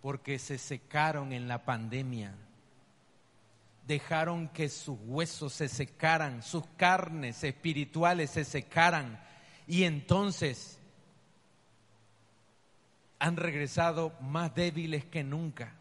Porque 0.01 0.39
se 0.39 0.57
secaron 0.57 1.33
en 1.33 1.47
la 1.47 1.65
pandemia. 1.65 2.35
Dejaron 3.85 4.49
que 4.49 4.69
sus 4.69 4.97
huesos 5.05 5.53
se 5.53 5.67
secaran, 5.67 6.43
sus 6.43 6.65
carnes 6.77 7.43
espirituales 7.43 8.31
se 8.31 8.43
secaran 8.43 9.19
y 9.65 9.83
entonces 9.83 10.77
han 13.19 13.35
regresado 13.35 14.13
más 14.21 14.53
débiles 14.53 15.05
que 15.05 15.23
nunca. 15.23 15.73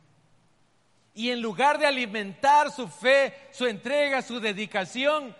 Y 1.14 1.30
en 1.30 1.40
lugar 1.40 1.78
de 1.78 1.86
alimentar 1.86 2.70
su 2.70 2.88
fe, 2.88 3.34
su 3.50 3.66
entrega, 3.66 4.22
su 4.22 4.40
dedicación, 4.40 5.34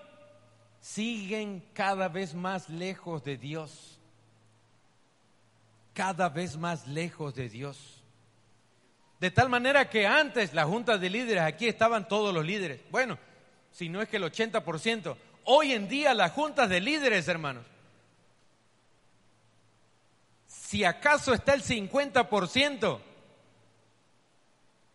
siguen 0.80 1.64
cada 1.72 2.08
vez 2.08 2.34
más 2.34 2.68
lejos 2.68 3.22
de 3.24 3.36
Dios. 3.36 3.95
Cada 5.96 6.28
vez 6.28 6.58
más 6.58 6.86
lejos 6.86 7.34
de 7.34 7.48
Dios. 7.48 8.04
De 9.18 9.30
tal 9.30 9.48
manera 9.48 9.88
que 9.88 10.06
antes 10.06 10.52
la 10.52 10.66
junta 10.66 10.98
de 10.98 11.08
líderes, 11.08 11.42
aquí 11.42 11.66
estaban 11.66 12.06
todos 12.06 12.34
los 12.34 12.44
líderes. 12.44 12.82
Bueno, 12.90 13.18
si 13.72 13.88
no 13.88 14.02
es 14.02 14.08
que 14.10 14.18
el 14.18 14.24
80%. 14.24 15.16
Hoy 15.44 15.72
en 15.72 15.88
día 15.88 16.12
las 16.12 16.32
juntas 16.32 16.68
de 16.68 16.82
líderes, 16.82 17.26
hermanos, 17.28 17.64
si 20.46 20.84
acaso 20.84 21.32
está 21.32 21.54
el 21.54 21.62
50%, 21.62 23.00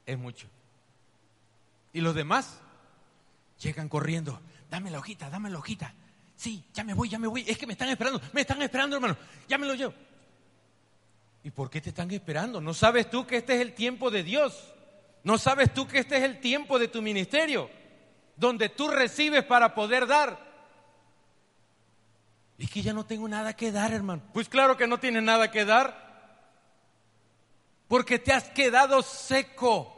es 0.06 0.18
mucho. 0.20 0.48
Y 1.94 2.02
los 2.02 2.14
demás 2.14 2.60
llegan 3.60 3.90
corriendo, 3.90 4.40
dame 4.70 4.92
la 4.92 5.00
hojita, 5.00 5.32
dame 5.32 5.50
la 5.50 5.58
hojita. 5.58 5.96
Sí, 6.36 6.64
ya 6.76 6.84
me 6.84 6.94
voy, 6.94 7.10
ya 7.10 7.18
me 7.18 7.28
voy. 7.28 7.44
Es 7.48 7.58
que 7.58 7.66
me 7.66 7.74
están 7.74 7.90
esperando, 7.90 8.22
me 8.34 8.42
están 8.42 8.62
esperando, 8.62 8.98
hermano. 8.98 9.18
Ya 9.48 9.58
me 9.58 9.66
lo 9.66 9.74
llevo. 9.74 9.96
¿Y 11.44 11.52
por 11.52 11.70
qué 11.70 11.82
te 11.82 11.90
están 11.90 12.12
esperando? 12.12 12.62
¿No 12.62 12.74
sabes 12.74 13.10
tú 13.10 13.26
que 13.26 13.38
este 13.38 13.56
es 13.56 13.62
el 13.62 13.74
tiempo 13.74 14.12
de 14.12 14.24
Dios? 14.24 14.74
¿No 15.24 15.38
sabes 15.38 15.74
tú 15.74 15.88
que 15.88 16.00
este 16.00 16.18
es 16.18 16.24
el 16.24 16.40
tiempo 16.40 16.78
de 16.78 16.88
tu 16.88 17.02
ministerio? 17.02 17.70
Donde 18.36 18.70
tú 18.70 18.88
recibes 18.88 19.44
para 19.44 19.74
poder 19.74 20.06
dar. 20.06 20.52
Es 22.58 22.70
que 22.70 22.84
ya 22.84 22.94
no 22.94 23.06
tengo 23.06 23.28
nada 23.28 23.56
que 23.56 23.72
dar, 23.72 23.92
hermano. 23.92 24.22
Pues 24.34 24.48
claro 24.48 24.78
que 24.78 24.86
no 24.86 25.00
tienes 25.00 25.24
nada 25.24 25.50
que 25.50 25.66
dar. 25.66 26.12
Porque 27.88 28.20
te 28.20 28.34
has 28.34 28.50
quedado 28.50 29.02
seco. 29.02 29.98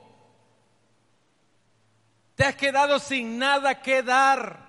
Te 2.35 2.45
has 2.45 2.55
quedado 2.55 2.99
sin 2.99 3.37
nada 3.37 3.81
que 3.81 4.01
dar. 4.01 4.63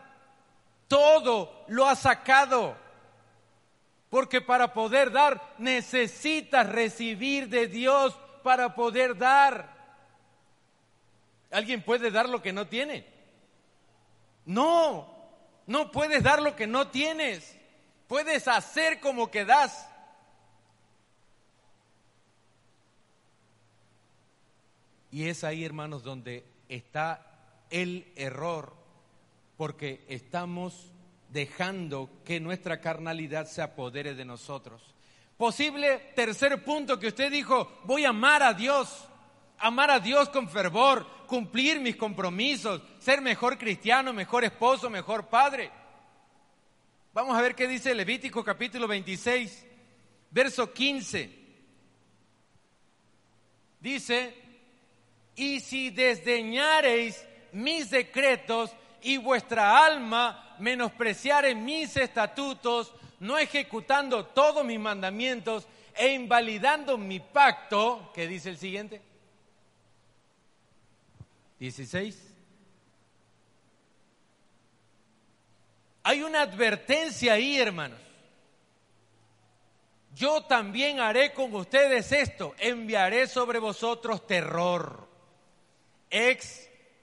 Todo 0.89 1.65
lo 1.69 1.87
has 1.87 2.01
sacado. 2.01 2.84
Porque 4.15 4.41
para 4.41 4.73
poder 4.73 5.11
dar 5.11 5.57
necesitas 5.59 6.69
recibir 6.69 7.49
de 7.49 7.67
Dios 7.67 8.17
para 8.45 8.73
poder 8.77 9.19
dar. 9.19 9.75
¿Alguien 11.51 11.83
puede 11.83 12.13
dar 12.13 12.29
lo 12.29 12.41
que 12.41 12.53
no 12.53 12.69
tiene? 12.69 13.05
No, 14.45 15.13
no 15.67 15.91
puedes 15.91 16.23
dar 16.23 16.41
lo 16.41 16.55
que 16.55 16.69
no 16.69 16.87
tienes. 16.93 17.57
Puedes 18.07 18.47
hacer 18.47 19.01
como 19.01 19.33
que 19.33 19.45
das. 19.45 19.91
Y 25.11 25.29
es 25.29 25.43
ahí, 25.43 25.65
hermanos, 25.65 26.05
donde 26.05 26.45
está 26.69 27.27
el 27.69 28.13
error, 28.15 28.77
porque 29.57 30.05
estamos 30.09 30.94
dejando 31.35 32.23
que 32.25 32.39
nuestra 32.39 32.81
carnalidad 32.81 33.47
se 33.47 33.61
apodere 33.61 34.15
de 34.15 34.25
nosotros. 34.25 34.95
Posible 35.37 36.13
tercer 36.15 36.63
punto 36.63 36.99
que 36.99 37.09
usted 37.09 37.31
dijo, 37.31 37.81
voy 37.85 38.05
a 38.05 38.11
amar 38.11 38.45
a 38.45 38.55
Dios, 38.55 39.09
amar 39.59 39.91
a 39.91 39.99
Dios 39.99 40.29
con 40.29 40.49
fervor, 40.49 41.05
cumplir 41.27 41.81
mis 41.81 41.97
compromisos, 41.97 42.81
ser 43.01 43.21
mejor 43.21 43.59
cristiano, 43.59 44.13
mejor 44.13 44.45
esposo, 44.45 44.89
mejor 44.89 45.27
padre. 45.27 45.73
Vamos 47.13 47.37
a 47.37 47.43
ver 47.43 47.57
qué 47.57 47.67
dice 47.67 47.93
Levítico 47.97 48.45
capítulo 48.45 48.87
26, 48.87 49.67
verso 50.31 50.73
15. 50.73 51.45
Dice, 53.81 54.35
y 55.35 55.59
si 55.59 55.91
desdeñareis 55.91 57.27
mis 57.51 57.91
decretos 57.91 58.71
y 59.05 59.19
vuestra 59.19 59.85
alma 59.85 60.57
menospreciare 60.59 61.55
mis 61.55 61.97
estatutos, 61.97 62.93
no 63.21 63.39
ejecutando 63.39 64.27
todos 64.27 64.65
mis 64.65 64.81
mandamientos 64.81 65.67
e 65.95 66.13
invalidando 66.13 66.99
mi 66.99 67.21
pacto, 67.21 68.11
¿qué 68.15 68.27
dice 68.27 68.51
el 68.51 68.59
siguiente? 68.59 69.01
16. 71.61 72.33
Hay 76.03 76.23
una 76.23 76.43
advertencia 76.43 77.35
ahí, 77.35 77.59
hermanos. 77.59 78.01
Yo 80.15 80.43
también 80.45 81.01
haré 81.01 81.33
con 81.33 81.55
ustedes 81.55 82.13
esto, 82.13 82.55
enviaré 82.59 83.27
sobre 83.27 83.59
vosotros 83.59 84.27
terror, 84.27 85.09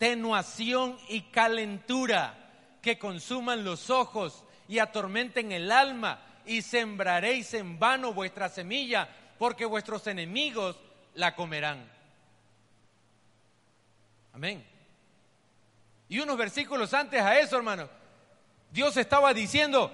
extenuación 0.02 0.98
y 1.10 1.22
calentura 1.22 2.34
que 2.82 2.98
consuman 2.98 3.64
los 3.64 3.92
ojos 3.92 4.44
y 4.68 4.80
atormenten 4.80 5.52
el 5.52 5.72
alma 5.72 6.20
y 6.44 6.64
sembraréis 6.64 7.54
en 7.54 7.78
vano 7.78 8.12
vuestra 8.12 8.50
semilla 8.50 9.08
porque 9.38 9.64
vuestros 9.64 10.08
enemigos 10.08 10.76
la 11.14 11.36
comerán. 11.36 11.88
Amén. 14.34 14.66
Y 16.10 16.18
unos 16.18 16.36
versículos 16.36 16.96
antes 16.96 17.22
a 17.22 17.38
eso, 17.38 17.58
hermano, 17.58 17.88
Dios 18.72 18.98
estaba 18.98 19.36
diciendo, 19.36 19.92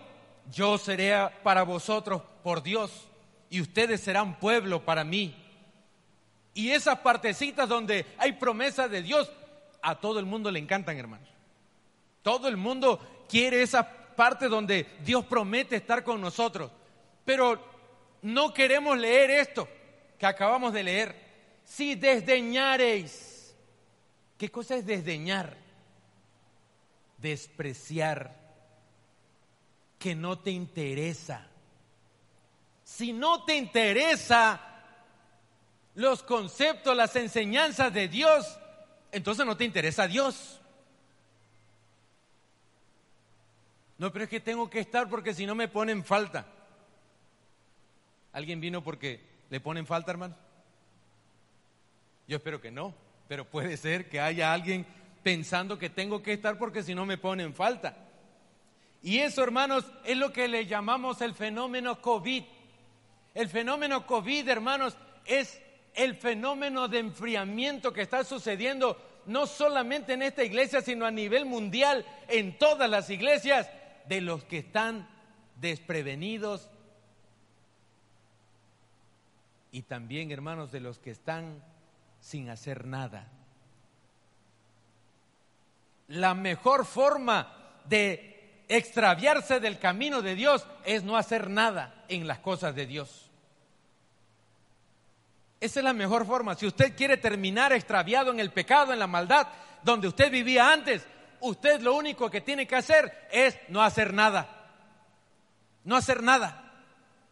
yo 0.49 0.77
seré 0.77 1.17
para 1.43 1.63
vosotros 1.63 2.21
por 2.43 2.63
Dios 2.63 3.09
y 3.49 3.59
ustedes 3.59 3.99
serán 3.99 4.39
pueblo 4.39 4.85
para 4.85 5.03
mí. 5.03 5.35
Y 6.53 6.71
esas 6.71 6.99
partecitas 6.99 7.67
donde 7.67 8.05
hay 8.17 8.31
promesas 8.33 8.89
de 8.89 9.01
Dios, 9.01 9.29
a 9.81 9.99
todo 9.99 10.19
el 10.19 10.25
mundo 10.25 10.51
le 10.51 10.59
encantan, 10.59 10.97
hermanos. 10.97 11.29
Todo 12.21 12.47
el 12.47 12.57
mundo 12.57 13.25
quiere 13.29 13.61
esa 13.61 13.89
parte 14.15 14.47
donde 14.47 14.97
Dios 15.03 15.25
promete 15.25 15.75
estar 15.77 16.03
con 16.03 16.19
nosotros. 16.19 16.71
Pero 17.23 17.61
no 18.21 18.53
queremos 18.53 18.97
leer 18.97 19.29
esto 19.31 19.67
que 20.17 20.25
acabamos 20.25 20.73
de 20.73 20.83
leer. 20.83 21.15
Si 21.63 21.95
desdeñareis, 21.95 23.55
¿qué 24.37 24.49
cosa 24.49 24.75
es 24.75 24.85
desdeñar? 24.85 25.55
Despreciar, 27.17 28.35
que 29.99 30.15
no 30.15 30.39
te 30.39 30.51
interesa. 30.51 31.47
Si 32.83 33.11
no 33.13 33.43
te 33.43 33.55
interesa 33.55 34.61
los 35.95 36.23
conceptos, 36.23 36.95
las 36.95 37.15
enseñanzas 37.15 37.93
de 37.93 38.07
Dios, 38.07 38.59
entonces 39.17 39.45
no 39.45 39.57
te 39.57 39.65
interesa 39.65 40.07
Dios. 40.07 40.61
No, 43.97 44.11
pero 44.13 44.25
es 44.25 44.29
que 44.29 44.39
tengo 44.39 44.69
que 44.69 44.79
estar 44.79 45.09
porque 45.09 45.33
si 45.33 45.45
no 45.45 45.55
me 45.55 45.67
ponen 45.67 46.03
falta. 46.03 46.45
¿Alguien 48.31 48.61
vino 48.61 48.83
porque 48.83 49.19
le 49.49 49.59
ponen 49.59 49.87
falta, 49.87 50.11
hermano? 50.11 50.35
Yo 52.27 52.37
espero 52.37 52.61
que 52.61 52.71
no, 52.71 52.93
pero 53.27 53.45
puede 53.45 53.75
ser 53.77 54.07
que 54.09 54.19
haya 54.19 54.53
alguien 54.53 54.85
pensando 55.23 55.79
que 55.79 55.89
tengo 55.89 56.21
que 56.21 56.33
estar 56.33 56.57
porque 56.57 56.83
si 56.83 56.93
no 56.93 57.05
me 57.05 57.17
ponen 57.17 57.53
falta. 57.53 57.97
Y 59.01 59.19
eso, 59.19 59.43
hermanos, 59.43 59.85
es 60.05 60.17
lo 60.17 60.31
que 60.31 60.47
le 60.47 60.65
llamamos 60.67 61.21
el 61.21 61.33
fenómeno 61.33 62.01
COVID. 62.01 62.43
El 63.33 63.49
fenómeno 63.49 64.05
COVID, 64.05 64.47
hermanos, 64.47 64.95
es 65.25 65.59
el 65.97 66.15
fenómeno 66.15 66.87
de 66.87 66.99
enfriamiento 66.99 67.91
que 67.91 68.03
está 68.03 68.23
sucediendo 68.23 69.01
no 69.25 69.45
solamente 69.45 70.13
en 70.13 70.21
esta 70.21 70.43
iglesia, 70.43 70.81
sino 70.81 71.05
a 71.05 71.11
nivel 71.11 71.45
mundial, 71.45 72.05
en 72.29 72.57
todas 72.57 72.89
las 72.89 73.09
iglesias 73.09 73.69
de 74.05 74.21
los 74.21 74.45
que 74.45 74.59
están 74.59 75.09
desprevenidos 75.59 76.69
y 79.71 79.81
también, 79.81 80.31
hermanos, 80.31 80.71
de 80.71 80.79
los 80.79 80.97
que 80.99 81.11
están 81.11 81.61
sin 82.19 82.49
hacer 82.49 82.85
nada. 82.85 83.27
La 86.07 86.33
mejor 86.33 86.85
forma 86.85 87.81
de 87.85 88.63
extraviarse 88.69 89.59
del 89.59 89.77
camino 89.77 90.21
de 90.21 90.35
Dios 90.35 90.65
es 90.85 91.03
no 91.03 91.17
hacer 91.17 91.49
nada 91.49 92.05
en 92.07 92.27
las 92.27 92.39
cosas 92.39 92.75
de 92.75 92.85
Dios. 92.85 93.26
Esa 95.59 95.79
es 95.79 95.83
la 95.83 95.93
mejor 95.93 96.25
forma. 96.25 96.55
Si 96.55 96.67
usted 96.67 96.95
quiere 96.95 97.17
terminar 97.17 97.73
extraviado 97.73 98.31
en 98.31 98.39
el 98.39 98.51
pecado, 98.51 98.93
en 98.93 98.99
la 98.99 99.07
maldad, 99.07 99.47
donde 99.83 100.07
usted 100.07 100.31
vivía 100.31 100.71
antes, 100.71 101.05
usted 101.39 101.81
lo 101.81 101.95
único 101.95 102.29
que 102.29 102.41
tiene 102.41 102.67
que 102.67 102.75
hacer 102.75 103.27
es 103.31 103.57
no 103.69 103.81
hacer 103.81 104.13
nada. 104.13 104.47
No 105.83 105.95
hacer 105.95 106.21
nada. 106.21 106.63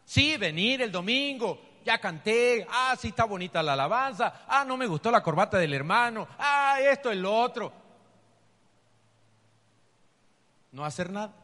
Sí, 0.04 0.36
venir 0.36 0.82
el 0.82 0.90
domingo, 0.90 1.60
ya 1.84 1.98
canté, 1.98 2.66
ah, 2.70 2.96
sí 2.98 3.08
está 3.08 3.24
bonita 3.24 3.62
la 3.62 3.74
alabanza, 3.74 4.44
ah, 4.48 4.64
no 4.64 4.76
me 4.76 4.86
gustó 4.86 5.10
la 5.10 5.22
corbata 5.22 5.58
del 5.58 5.74
hermano, 5.74 6.28
ah, 6.38 6.78
esto 6.80 7.10
es 7.10 7.18
lo 7.18 7.36
otro. 7.36 7.72
No 10.72 10.84
hacer 10.84 11.10
nada. 11.10 11.34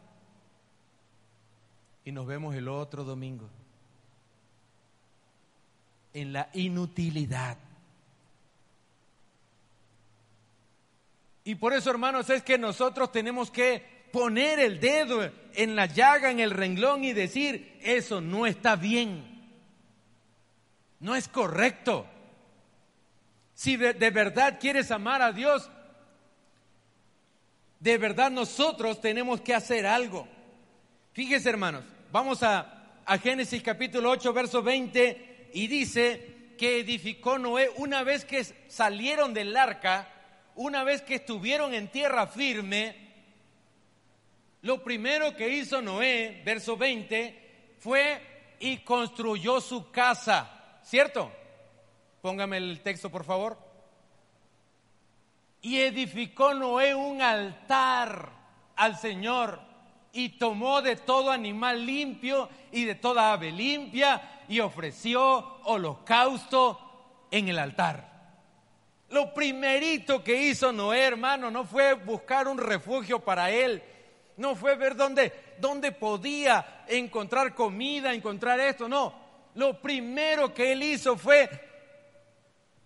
Y 2.05 2.13
nos 2.13 2.27
vemos 2.27 2.55
el 2.55 2.69
otro 2.69 3.05
domingo 3.05 3.49
en 6.15 6.33
la 6.33 6.49
inutilidad 6.55 7.59
Y 11.45 11.57
por 11.57 11.73
eso, 11.73 11.91
hermanos, 11.91 12.31
es 12.31 12.43
que 12.43 12.57
nosotros 12.57 13.11
tenemos 13.11 13.51
que 13.51 13.83
poner 14.13 14.61
el 14.61 14.79
dedo 14.79 15.29
en 15.55 15.75
la 15.75 15.87
llaga, 15.87 16.31
en 16.31 16.41
el 16.41 16.51
renglón 16.51 17.03
y 17.05 17.13
decir, 17.13 17.79
eso 17.83 18.21
no 18.21 18.47
está 18.47 18.77
bien, 18.77 19.25
no 21.01 21.17
es 21.17 21.27
correcto. 21.27 22.07
Si 23.55 23.77
de, 23.77 24.11
verdad 24.11 24.59
quieres 24.61 24.91
amar 24.91 25.21
a 25.21 25.33
Dios, 25.33 25.69
de 27.81 27.99
verdad 27.99 28.31
nosotros 28.31 29.01
tenemos 29.01 29.41
que 29.41 29.55
hacer 29.55 29.87
algo. 29.87 30.29
Fíjese, 31.13 31.51
hermanos, 31.51 31.85
vamos 32.13 32.43
a, 32.43 33.01
a 33.05 33.19
Génesis 33.19 33.63
capítulo 33.63 34.11
8, 34.11 34.33
verso 34.33 34.63
20, 34.63 35.32
y 35.53 35.67
dice 35.67 36.55
que 36.59 36.81
edificó 36.81 37.39
Noé 37.39 37.71
una 37.77 38.03
vez 38.05 38.25
que 38.25 38.45
salieron 38.45 39.35
del 39.35 39.57
arca, 39.57 40.09
una 40.55 40.85
vez 40.85 41.03
que 41.03 41.17
estuvieron 41.17 41.75
en 41.75 41.89
tierra 41.89 42.27
firme, 42.27 42.97
lo 44.63 44.83
primero 44.83 45.35
que 45.35 45.49
hizo 45.49 45.83
Noé, 45.83 46.43
verso 46.45 46.77
20, 46.77 47.77
fue 47.79 48.55
y 48.61 48.79
construyó 48.79 49.61
su 49.61 49.91
casa, 49.91 50.79
¿cierto? 50.85 51.33
Póngame 52.21 52.59
el 52.59 52.81
texto, 52.81 53.11
por 53.11 53.25
favor. 53.25 53.59
Y 55.61 55.79
edificó 55.81 56.55
Noé 56.55 56.95
un 56.95 57.21
altar 57.21 58.31
al 58.77 58.97
Señor 58.99 59.61
y 60.13 60.31
tomó 60.31 60.83
de 60.83 60.97
todo 60.97 61.31
animal 61.31 61.85
limpio 61.85 62.49
y 62.71 62.85
de 62.85 62.95
toda 62.95 63.33
ave 63.33 63.51
limpia 63.51 64.42
y 64.53 64.61
ofreció 64.61 65.23
holocausto 65.65 66.79
en 67.31 67.49
el 67.49 67.59
altar. 67.59 68.07
Lo 69.09 69.33
primerito 69.33 70.23
que 70.23 70.43
hizo 70.43 70.71
Noé, 70.73 71.05
hermano, 71.05 71.51
no 71.51 71.65
fue 71.65 71.95
buscar 71.95 72.47
un 72.47 72.59
refugio 72.59 73.19
para 73.21 73.51
él, 73.51 73.83
no 74.37 74.55
fue 74.55 74.77
ver 74.77 74.95
dónde, 74.95 75.55
dónde 75.59 75.91
podía 75.91 76.85
encontrar 76.87 77.55
comida, 77.55 78.13
encontrar 78.13 78.61
esto, 78.61 78.91
no. 78.91 79.15
Lo 79.55 79.81
primero 79.81 80.53
que 80.53 80.73
él 80.73 80.83
hizo 80.83 81.17
fue 81.17 81.49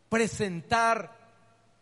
presentar 0.08 1.10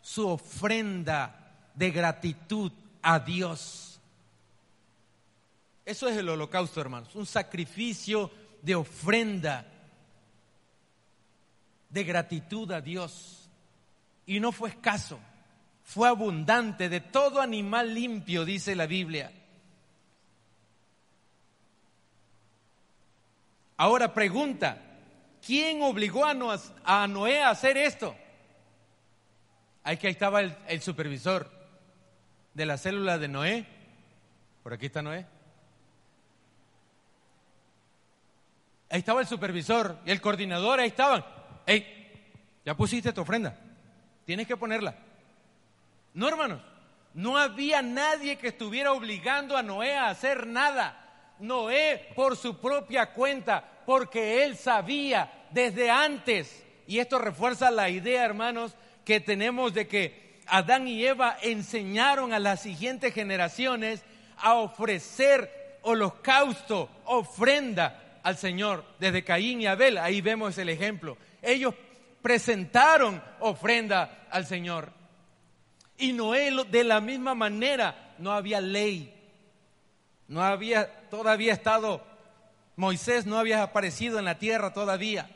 su 0.01 0.27
ofrenda 0.27 1.53
de 1.75 1.91
gratitud 1.91 2.71
a 3.03 3.19
Dios. 3.19 4.01
Eso 5.85 6.07
es 6.07 6.17
el 6.17 6.27
holocausto, 6.27 6.81
hermanos, 6.81 7.13
un 7.13 7.27
sacrificio 7.27 8.31
de 8.63 8.73
ofrenda 8.73 9.73
de 11.95 12.03
gratitud 12.03 12.69
a 12.73 12.81
Dios. 12.81 13.49
Y 14.25 14.41
no 14.41 14.51
fue 14.51 14.69
escaso, 14.69 15.17
fue 15.81 16.09
abundante 16.09 16.89
de 16.89 16.99
todo 16.99 17.39
animal 17.39 17.93
limpio, 17.93 18.43
dice 18.43 18.75
la 18.75 18.85
Biblia. 18.85 19.31
Ahora 23.77 24.13
pregunta, 24.13 24.77
¿quién 25.45 25.81
obligó 25.83 26.25
a, 26.25 27.07
Noé 27.07 27.41
a 27.41 27.49
hacer 27.49 27.77
esto? 27.77 28.13
Ahí 29.83 29.95
que 29.95 30.07
ahí 30.07 30.13
estaba 30.13 30.41
el, 30.41 30.53
el 30.67 30.81
supervisor 30.81 31.49
de 32.53 32.65
la 32.65 32.77
célula 32.77 33.17
de 33.17 33.27
Noé. 33.29 33.65
Por 34.63 34.73
aquí 34.73 34.87
está 34.87 35.01
Noé. 35.01 35.25
Ahí 38.89 38.99
estaba 38.99 39.21
el 39.21 39.27
supervisor 39.27 39.97
y 40.05 40.11
el 40.11 40.19
coordinador, 40.19 40.81
ahí 40.81 40.87
estaban. 40.87 41.34
Hey, 41.65 41.85
ya 42.63 42.75
pusiste 42.75 43.13
tu 43.13 43.21
ofrenda. 43.21 43.57
Tienes 44.25 44.47
que 44.47 44.57
ponerla. 44.57 44.95
No, 46.13 46.27
hermanos. 46.27 46.61
No 47.13 47.37
había 47.37 47.81
nadie 47.81 48.37
que 48.37 48.49
estuviera 48.49 48.91
obligando 48.91 49.55
a 49.55 49.63
Noé 49.63 49.95
a 49.95 50.09
hacer 50.09 50.47
nada. 50.47 51.33
Noé 51.39 52.11
por 52.15 52.35
su 52.35 52.59
propia 52.59 53.13
cuenta, 53.13 53.63
porque 53.85 54.43
él 54.43 54.57
sabía 54.57 55.31
desde 55.51 55.89
antes, 55.89 56.63
y 56.87 56.99
esto 56.99 57.17
refuerza 57.17 57.71
la 57.71 57.89
idea, 57.89 58.25
hermanos, 58.25 58.75
que 59.05 59.19
tenemos 59.21 59.73
de 59.73 59.87
que 59.87 60.41
Adán 60.47 60.87
y 60.87 61.05
Eva 61.05 61.37
enseñaron 61.41 62.33
a 62.33 62.39
las 62.39 62.61
siguientes 62.61 63.13
generaciones 63.13 64.03
a 64.37 64.55
ofrecer 64.55 65.79
holocausto, 65.83 66.89
ofrenda 67.05 68.04
al 68.25 68.37
Señor, 68.37 68.83
desde 68.97 69.23
Caín 69.23 69.61
y 69.61 69.67
Abel, 69.67 69.99
ahí 69.99 70.19
vemos 70.19 70.57
el 70.57 70.69
ejemplo. 70.69 71.15
Ellos 71.43 71.75
presentaron 72.23 73.21
ofrenda 73.39 74.25
al 74.31 74.47
Señor. 74.47 74.91
Y 75.99 76.11
Noé 76.11 76.51
de 76.71 76.83
la 76.83 77.01
misma 77.01 77.35
manera, 77.35 78.15
no 78.17 78.31
había 78.31 78.59
ley, 78.59 79.13
no 80.27 80.41
había 80.41 81.07
todavía 81.11 81.53
estado, 81.53 82.03
Moisés 82.77 83.27
no 83.27 83.37
había 83.37 83.61
aparecido 83.61 84.17
en 84.17 84.25
la 84.25 84.39
tierra 84.39 84.73
todavía. 84.73 85.29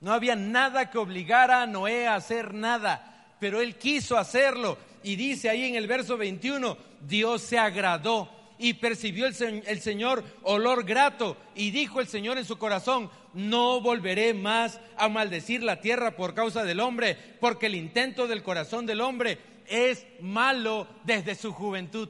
No 0.00 0.12
había 0.12 0.34
nada 0.34 0.90
que 0.90 0.98
obligara 0.98 1.62
a 1.62 1.66
Noé 1.68 2.08
a 2.08 2.16
hacer 2.16 2.52
nada, 2.52 3.36
pero 3.38 3.60
él 3.60 3.76
quiso 3.76 4.18
hacerlo. 4.18 4.76
Y 5.04 5.14
dice 5.14 5.50
ahí 5.50 5.62
en 5.66 5.76
el 5.76 5.86
verso 5.86 6.16
21, 6.16 6.76
Dios 7.02 7.42
se 7.42 7.60
agradó 7.60 8.35
y 8.58 8.74
percibió 8.74 9.26
el, 9.26 9.80
Señor 9.80 10.24
olor 10.42 10.84
grato 10.84 11.36
y 11.54 11.70
dijo 11.70 12.00
el 12.00 12.08
Señor 12.08 12.38
en 12.38 12.44
su 12.44 12.58
corazón, 12.58 13.10
no 13.34 13.80
volveré 13.80 14.34
más 14.34 14.80
a 14.96 15.08
maldecir 15.08 15.62
la 15.62 15.80
tierra 15.80 16.16
por 16.16 16.34
causa 16.34 16.64
del 16.64 16.80
hombre, 16.80 17.16
porque 17.40 17.66
el 17.66 17.74
intento 17.74 18.26
del 18.26 18.42
corazón 18.42 18.86
del 18.86 19.00
hombre 19.00 19.38
es 19.66 20.06
malo 20.20 20.86
desde 21.04 21.34
su 21.34 21.52
juventud 21.52 22.08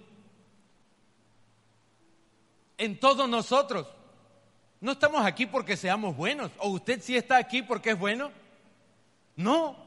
en 2.78 2.98
todos 2.98 3.28
nosotros. 3.28 3.86
No 4.80 4.92
estamos 4.92 5.24
aquí 5.24 5.46
porque 5.46 5.76
seamos 5.76 6.16
buenos. 6.16 6.50
¿O 6.58 6.68
usted 6.68 7.00
sí 7.02 7.16
está 7.16 7.36
aquí 7.36 7.62
porque 7.62 7.90
es 7.90 7.98
bueno? 7.98 8.30
No. 9.36 9.85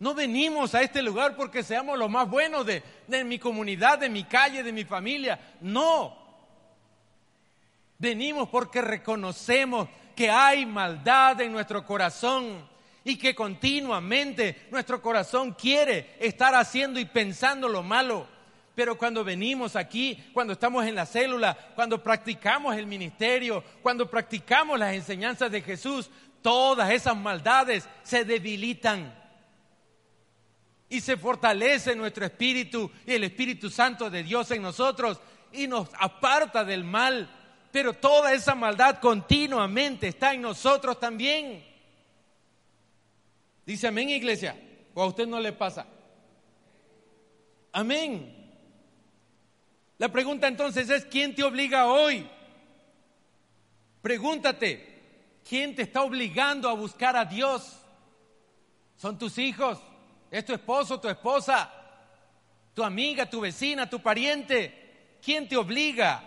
No 0.00 0.14
venimos 0.14 0.74
a 0.74 0.80
este 0.80 1.02
lugar 1.02 1.36
porque 1.36 1.62
seamos 1.62 1.98
los 1.98 2.10
más 2.10 2.28
buenos 2.28 2.64
de, 2.64 2.82
de 3.06 3.22
mi 3.22 3.38
comunidad, 3.38 3.98
de 3.98 4.08
mi 4.08 4.24
calle, 4.24 4.62
de 4.62 4.72
mi 4.72 4.84
familia. 4.84 5.38
No. 5.60 6.16
Venimos 7.98 8.48
porque 8.48 8.80
reconocemos 8.80 9.88
que 10.16 10.30
hay 10.30 10.64
maldad 10.64 11.38
en 11.42 11.52
nuestro 11.52 11.84
corazón 11.84 12.66
y 13.04 13.16
que 13.16 13.34
continuamente 13.34 14.68
nuestro 14.70 15.02
corazón 15.02 15.52
quiere 15.52 16.16
estar 16.18 16.54
haciendo 16.54 16.98
y 16.98 17.04
pensando 17.04 17.68
lo 17.68 17.82
malo. 17.82 18.26
Pero 18.74 18.96
cuando 18.96 19.22
venimos 19.22 19.76
aquí, 19.76 20.30
cuando 20.32 20.54
estamos 20.54 20.86
en 20.86 20.94
la 20.94 21.04
célula, 21.04 21.54
cuando 21.74 22.02
practicamos 22.02 22.74
el 22.74 22.86
ministerio, 22.86 23.62
cuando 23.82 24.08
practicamos 24.08 24.78
las 24.78 24.94
enseñanzas 24.94 25.50
de 25.50 25.60
Jesús, 25.60 26.08
todas 26.40 26.90
esas 26.90 27.14
maldades 27.14 27.86
se 28.02 28.24
debilitan. 28.24 29.19
Y 30.90 31.00
se 31.00 31.16
fortalece 31.16 31.96
nuestro 31.96 32.26
espíritu 32.26 32.90
y 33.06 33.14
el 33.14 33.24
Espíritu 33.24 33.70
Santo 33.70 34.10
de 34.10 34.22
Dios 34.22 34.50
en 34.50 34.60
nosotros 34.60 35.18
y 35.52 35.66
nos 35.66 35.88
aparta 35.98 36.64
del 36.64 36.84
mal. 36.84 37.30
Pero 37.72 37.94
toda 37.94 38.34
esa 38.34 38.54
maldad 38.54 38.98
continuamente 39.00 40.08
está 40.08 40.34
en 40.34 40.42
nosotros 40.42 41.00
también. 41.00 41.64
Dice 43.64 43.86
amén, 43.86 44.10
iglesia. 44.10 44.60
¿O 44.92 45.02
a 45.02 45.06
usted 45.06 45.26
no 45.26 45.40
le 45.40 45.52
pasa? 45.52 45.86
Amén. 47.72 48.36
La 49.98 50.10
pregunta 50.10 50.48
entonces 50.48 50.90
es, 50.90 51.04
¿quién 51.04 51.34
te 51.34 51.44
obliga 51.44 51.86
hoy? 51.86 52.28
Pregúntate, 54.02 55.38
¿quién 55.48 55.74
te 55.74 55.82
está 55.82 56.02
obligando 56.02 56.68
a 56.68 56.72
buscar 56.72 57.16
a 57.16 57.24
Dios? 57.24 57.76
¿Son 58.96 59.18
tus 59.18 59.38
hijos? 59.38 59.78
¿Es 60.30 60.44
tu 60.44 60.52
esposo, 60.52 61.00
tu 61.00 61.08
esposa? 61.08 61.70
¿Tu 62.74 62.84
amiga, 62.84 63.28
tu 63.28 63.40
vecina, 63.40 63.88
tu 63.90 64.00
pariente? 64.00 65.18
¿Quién 65.22 65.48
te 65.48 65.56
obliga? 65.56 66.22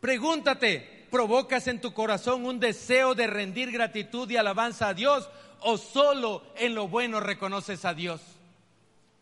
Pregúntate, 0.00 1.06
¿provocas 1.10 1.66
en 1.68 1.80
tu 1.80 1.92
corazón 1.92 2.44
un 2.44 2.58
deseo 2.58 3.14
de 3.14 3.26
rendir 3.26 3.70
gratitud 3.70 4.30
y 4.30 4.36
alabanza 4.36 4.88
a 4.88 4.94
Dios 4.94 5.28
o 5.60 5.76
solo 5.76 6.42
en 6.56 6.74
lo 6.74 6.88
bueno 6.88 7.20
reconoces 7.20 7.84
a 7.84 7.94
Dios? 7.94 8.20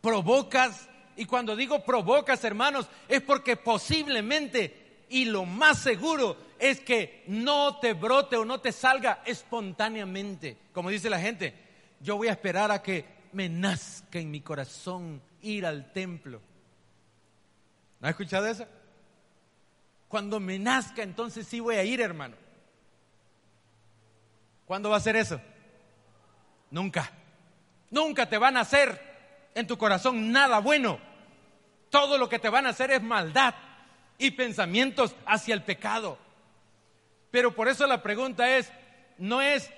¿Provocas 0.01 0.89
y 1.17 1.25
cuando 1.25 1.57
digo 1.57 1.83
provocas, 1.83 2.45
hermanos, 2.45 2.87
es 3.09 3.23
porque 3.23 3.57
posiblemente 3.57 5.05
y 5.09 5.25
lo 5.25 5.45
más 5.45 5.79
seguro 5.79 6.37
es 6.59 6.81
que 6.81 7.25
no 7.27 7.79
te 7.79 7.95
brote 7.95 8.37
o 8.37 8.45
no 8.45 8.61
te 8.61 8.73
salga 8.73 9.23
espontáneamente. 9.25 10.57
Como 10.73 10.91
dice 10.91 11.09
la 11.09 11.19
gente, 11.19 11.55
yo 12.01 12.17
voy 12.17 12.29
a 12.29 12.33
esperar 12.33 12.71
a 12.71 12.83
que 12.83 13.16
me 13.37 13.51
nazca 13.51 14.19
en 14.19 14.31
mi 14.31 14.41
corazón 14.41 15.21
ir 15.43 15.67
al 15.67 15.93
templo. 15.93 16.41
¿No 18.01 18.09
has 18.09 18.13
escuchado 18.13 18.47
eso? 18.47 18.67
Cuando 20.09 20.41
me 20.41 20.59
nazca, 20.59 21.03
entonces 21.03 21.47
sí 21.47 21.61
voy 21.61 21.77
a 21.77 21.85
ir, 21.85 22.01
hermano. 22.01 22.35
¿Cuándo 24.65 24.89
va 24.89 24.97
a 24.97 25.01
ser 25.01 25.17
eso? 25.17 25.39
Nunca. 26.71 27.13
Nunca 27.91 28.27
te 28.27 28.39
van 28.39 28.57
a 28.57 28.61
hacer 28.61 29.51
en 29.55 29.67
tu 29.67 29.77
corazón 29.77 30.33
nada 30.33 30.61
bueno. 30.61 30.99
Todo 31.91 32.17
lo 32.17 32.31
que 32.31 32.39
te 32.39 32.49
van 32.49 32.65
a 32.65 32.71
hacer 32.71 32.91
es 32.91 33.03
maldad 33.03 33.55
y 34.17 34.31
pensamientos 34.31 35.15
hacia 35.27 35.53
el 35.53 35.63
pecado. 35.63 36.19
Pero 37.31 37.55
por 37.55 37.69
eso 37.69 37.87
la 37.87 38.03
pregunta 38.03 38.57
es, 38.57 38.73
no 39.19 39.43
es, 39.43 39.71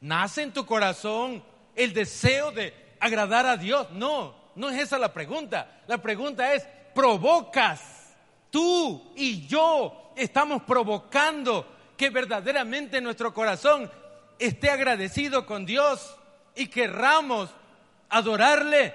¿nace 0.00 0.42
en 0.42 0.52
tu 0.52 0.64
corazón 0.64 1.42
el 1.74 1.92
deseo 1.92 2.52
de 2.52 2.89
agradar 3.00 3.46
a 3.46 3.56
Dios? 3.56 3.90
No, 3.92 4.34
no 4.54 4.68
es 4.68 4.78
esa 4.78 4.98
la 4.98 5.12
pregunta. 5.12 5.82
La 5.86 5.98
pregunta 5.98 6.54
es, 6.54 6.66
¿provocas? 6.94 8.14
Tú 8.50 9.12
y 9.16 9.46
yo 9.46 10.12
estamos 10.16 10.62
provocando 10.62 11.66
que 11.96 12.10
verdaderamente 12.10 13.00
nuestro 13.00 13.32
corazón 13.32 13.90
esté 14.38 14.70
agradecido 14.70 15.46
con 15.46 15.66
Dios 15.66 16.16
y 16.54 16.66
querramos 16.66 17.50
adorarle. 18.08 18.94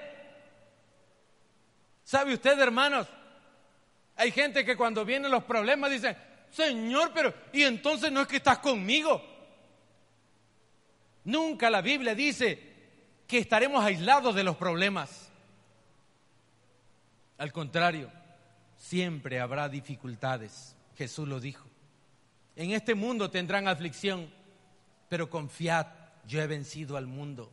¿Sabe 2.04 2.34
usted, 2.34 2.58
hermanos? 2.58 3.08
Hay 4.16 4.30
gente 4.30 4.64
que 4.64 4.76
cuando 4.76 5.04
vienen 5.04 5.30
los 5.30 5.44
problemas 5.44 5.90
dice, 5.90 6.16
Señor, 6.50 7.10
pero 7.12 7.34
¿y 7.52 7.64
entonces 7.64 8.10
no 8.12 8.22
es 8.22 8.28
que 8.28 8.36
estás 8.36 8.58
conmigo? 8.58 9.22
Nunca 11.24 11.68
la 11.68 11.80
Biblia 11.80 12.14
dice 12.14 12.75
que 13.26 13.38
estaremos 13.38 13.84
aislados 13.84 14.34
de 14.34 14.44
los 14.44 14.56
problemas. 14.56 15.30
Al 17.38 17.52
contrario, 17.52 18.10
siempre 18.76 19.40
habrá 19.40 19.68
dificultades. 19.68 20.76
Jesús 20.96 21.28
lo 21.28 21.40
dijo. 21.40 21.66
En 22.54 22.70
este 22.70 22.94
mundo 22.94 23.30
tendrán 23.30 23.68
aflicción, 23.68 24.30
pero 25.08 25.28
confiad, 25.28 25.86
yo 26.26 26.40
he 26.40 26.46
vencido 26.46 26.96
al 26.96 27.06
mundo. 27.06 27.52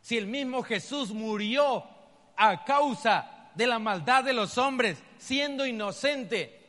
Si 0.00 0.16
el 0.16 0.26
mismo 0.26 0.62
Jesús 0.62 1.10
murió 1.10 1.84
a 2.36 2.64
causa 2.64 3.50
de 3.54 3.66
la 3.66 3.78
maldad 3.78 4.24
de 4.24 4.32
los 4.32 4.56
hombres, 4.56 5.02
siendo 5.18 5.66
inocente, 5.66 6.60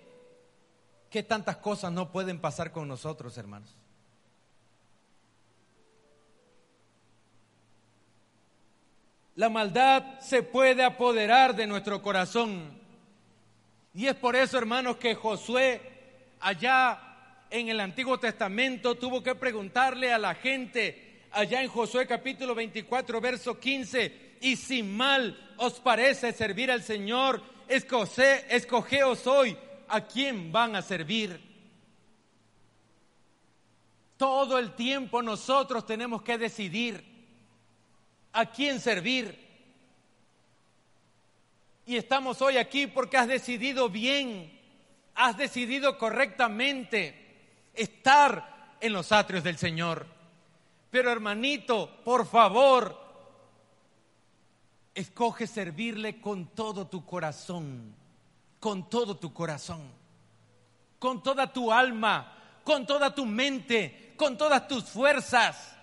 ¿qué 1.10 1.24
tantas 1.24 1.58
cosas 1.58 1.92
no 1.92 2.12
pueden 2.12 2.40
pasar 2.40 2.72
con 2.72 2.88
nosotros, 2.88 3.38
hermanos? 3.38 3.76
La 9.38 9.50
maldad 9.50 10.20
se 10.20 10.42
puede 10.42 10.84
apoderar 10.84 11.56
de 11.56 11.68
nuestro 11.68 12.02
corazón. 12.02 12.72
Y 13.94 14.08
es 14.08 14.16
por 14.16 14.36
eso, 14.36 14.58
hermanos, 14.58 14.98
que 14.98 15.14
Josué, 15.14 15.80
allá 16.40 17.46
en 17.52 17.70
el 17.70 17.80
Antiguo 17.80 18.20
Testamento, 18.20 18.96
tuvo 18.96 19.22
que 19.22 19.36
preguntarle 19.36 20.12
a 20.12 20.18
la 20.18 20.34
gente, 20.34 21.28
allá 21.32 21.62
en 21.62 21.70
Josué 21.70 22.08
capítulo 22.08 22.56
24, 22.56 23.22
verso 23.22 23.60
15, 23.60 24.38
y 24.42 24.56
si 24.56 24.82
mal 24.82 25.54
os 25.58 25.80
parece 25.82 26.34
servir 26.34 26.72
al 26.72 26.82
Señor, 26.82 27.40
escoge, 27.68 28.44
escogeos 28.50 29.28
hoy 29.28 29.56
a 29.88 30.02
quién 30.02 30.52
van 30.52 30.76
a 30.76 30.82
servir. 30.82 31.40
Todo 34.18 34.58
el 34.58 34.74
tiempo 34.74 35.22
nosotros 35.22 35.86
tenemos 35.86 36.24
que 36.24 36.40
decidir 36.40 37.17
a 38.38 38.46
quién 38.46 38.80
servir. 38.80 39.36
Y 41.88 41.96
estamos 41.96 42.40
hoy 42.44 42.58
aquí 42.58 42.86
porque 42.86 43.18
has 43.18 43.28
decidido 43.28 43.90
bien, 43.90 44.62
has 45.16 45.38
decidido 45.38 45.98
correctamente 45.98 47.70
estar 47.74 48.76
en 48.80 48.94
los 48.94 49.12
atrios 49.12 49.44
del 49.44 49.58
Señor. 49.58 50.06
Pero 50.92 51.12
hermanito, 51.12 51.90
por 52.06 52.28
favor, 52.28 52.96
escoge 54.94 55.48
servirle 55.48 56.22
con 56.22 56.48
todo 56.54 56.86
tu 56.86 57.06
corazón, 57.06 57.96
con 58.60 58.88
todo 58.88 59.18
tu 59.18 59.34
corazón, 59.34 59.82
con 61.00 61.24
toda 61.24 61.52
tu 61.52 61.72
alma, 61.72 62.62
con 62.64 62.86
toda 62.86 63.16
tu 63.16 63.26
mente, 63.26 64.14
con 64.16 64.38
todas 64.38 64.68
tus 64.68 64.84
fuerzas. 64.84 65.77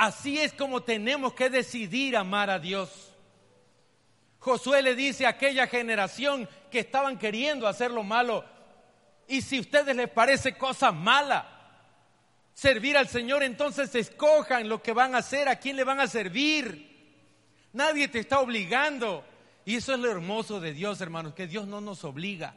Así 0.00 0.38
es 0.38 0.54
como 0.54 0.82
tenemos 0.82 1.34
que 1.34 1.50
decidir 1.50 2.16
amar 2.16 2.48
a 2.48 2.58
Dios. 2.58 3.12
Josué 4.38 4.80
le 4.80 4.94
dice 4.94 5.26
a 5.26 5.28
aquella 5.28 5.66
generación 5.66 6.48
que 6.70 6.78
estaban 6.78 7.18
queriendo 7.18 7.68
hacer 7.68 7.90
lo 7.90 8.02
malo, 8.02 8.42
y 9.28 9.42
si 9.42 9.58
a 9.58 9.60
ustedes 9.60 9.94
les 9.94 10.08
parece 10.08 10.56
cosa 10.56 10.90
mala 10.90 11.46
servir 12.54 12.96
al 12.96 13.08
Señor, 13.08 13.42
entonces 13.42 13.94
escojan 13.94 14.70
lo 14.70 14.82
que 14.82 14.94
van 14.94 15.14
a 15.14 15.18
hacer, 15.18 15.50
a 15.50 15.56
quién 15.56 15.76
le 15.76 15.84
van 15.84 16.00
a 16.00 16.06
servir. 16.06 17.28
Nadie 17.74 18.08
te 18.08 18.20
está 18.20 18.40
obligando. 18.40 19.22
Y 19.66 19.76
eso 19.76 19.92
es 19.92 19.98
lo 20.00 20.10
hermoso 20.10 20.60
de 20.60 20.72
Dios, 20.72 21.02
hermanos, 21.02 21.34
que 21.34 21.46
Dios 21.46 21.66
no 21.66 21.82
nos 21.82 22.04
obliga. 22.04 22.54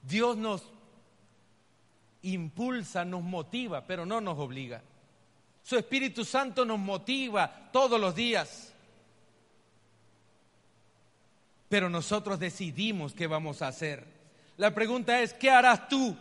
Dios 0.00 0.38
nos 0.38 0.62
impulsa, 2.22 3.04
nos 3.04 3.22
motiva, 3.22 3.86
pero 3.86 4.06
no 4.06 4.22
nos 4.22 4.38
obliga. 4.38 4.82
Su 5.68 5.76
Espíritu 5.76 6.24
Santo 6.24 6.64
nos 6.64 6.78
motiva 6.78 7.68
todos 7.70 8.00
los 8.00 8.14
días. 8.14 8.72
Pero 11.68 11.90
nosotros 11.90 12.38
decidimos 12.38 13.12
qué 13.12 13.26
vamos 13.26 13.60
a 13.60 13.68
hacer. 13.68 14.02
La 14.56 14.74
pregunta 14.74 15.20
es, 15.20 15.34
¿qué 15.34 15.50
harás 15.50 15.86
tú? 15.86 16.16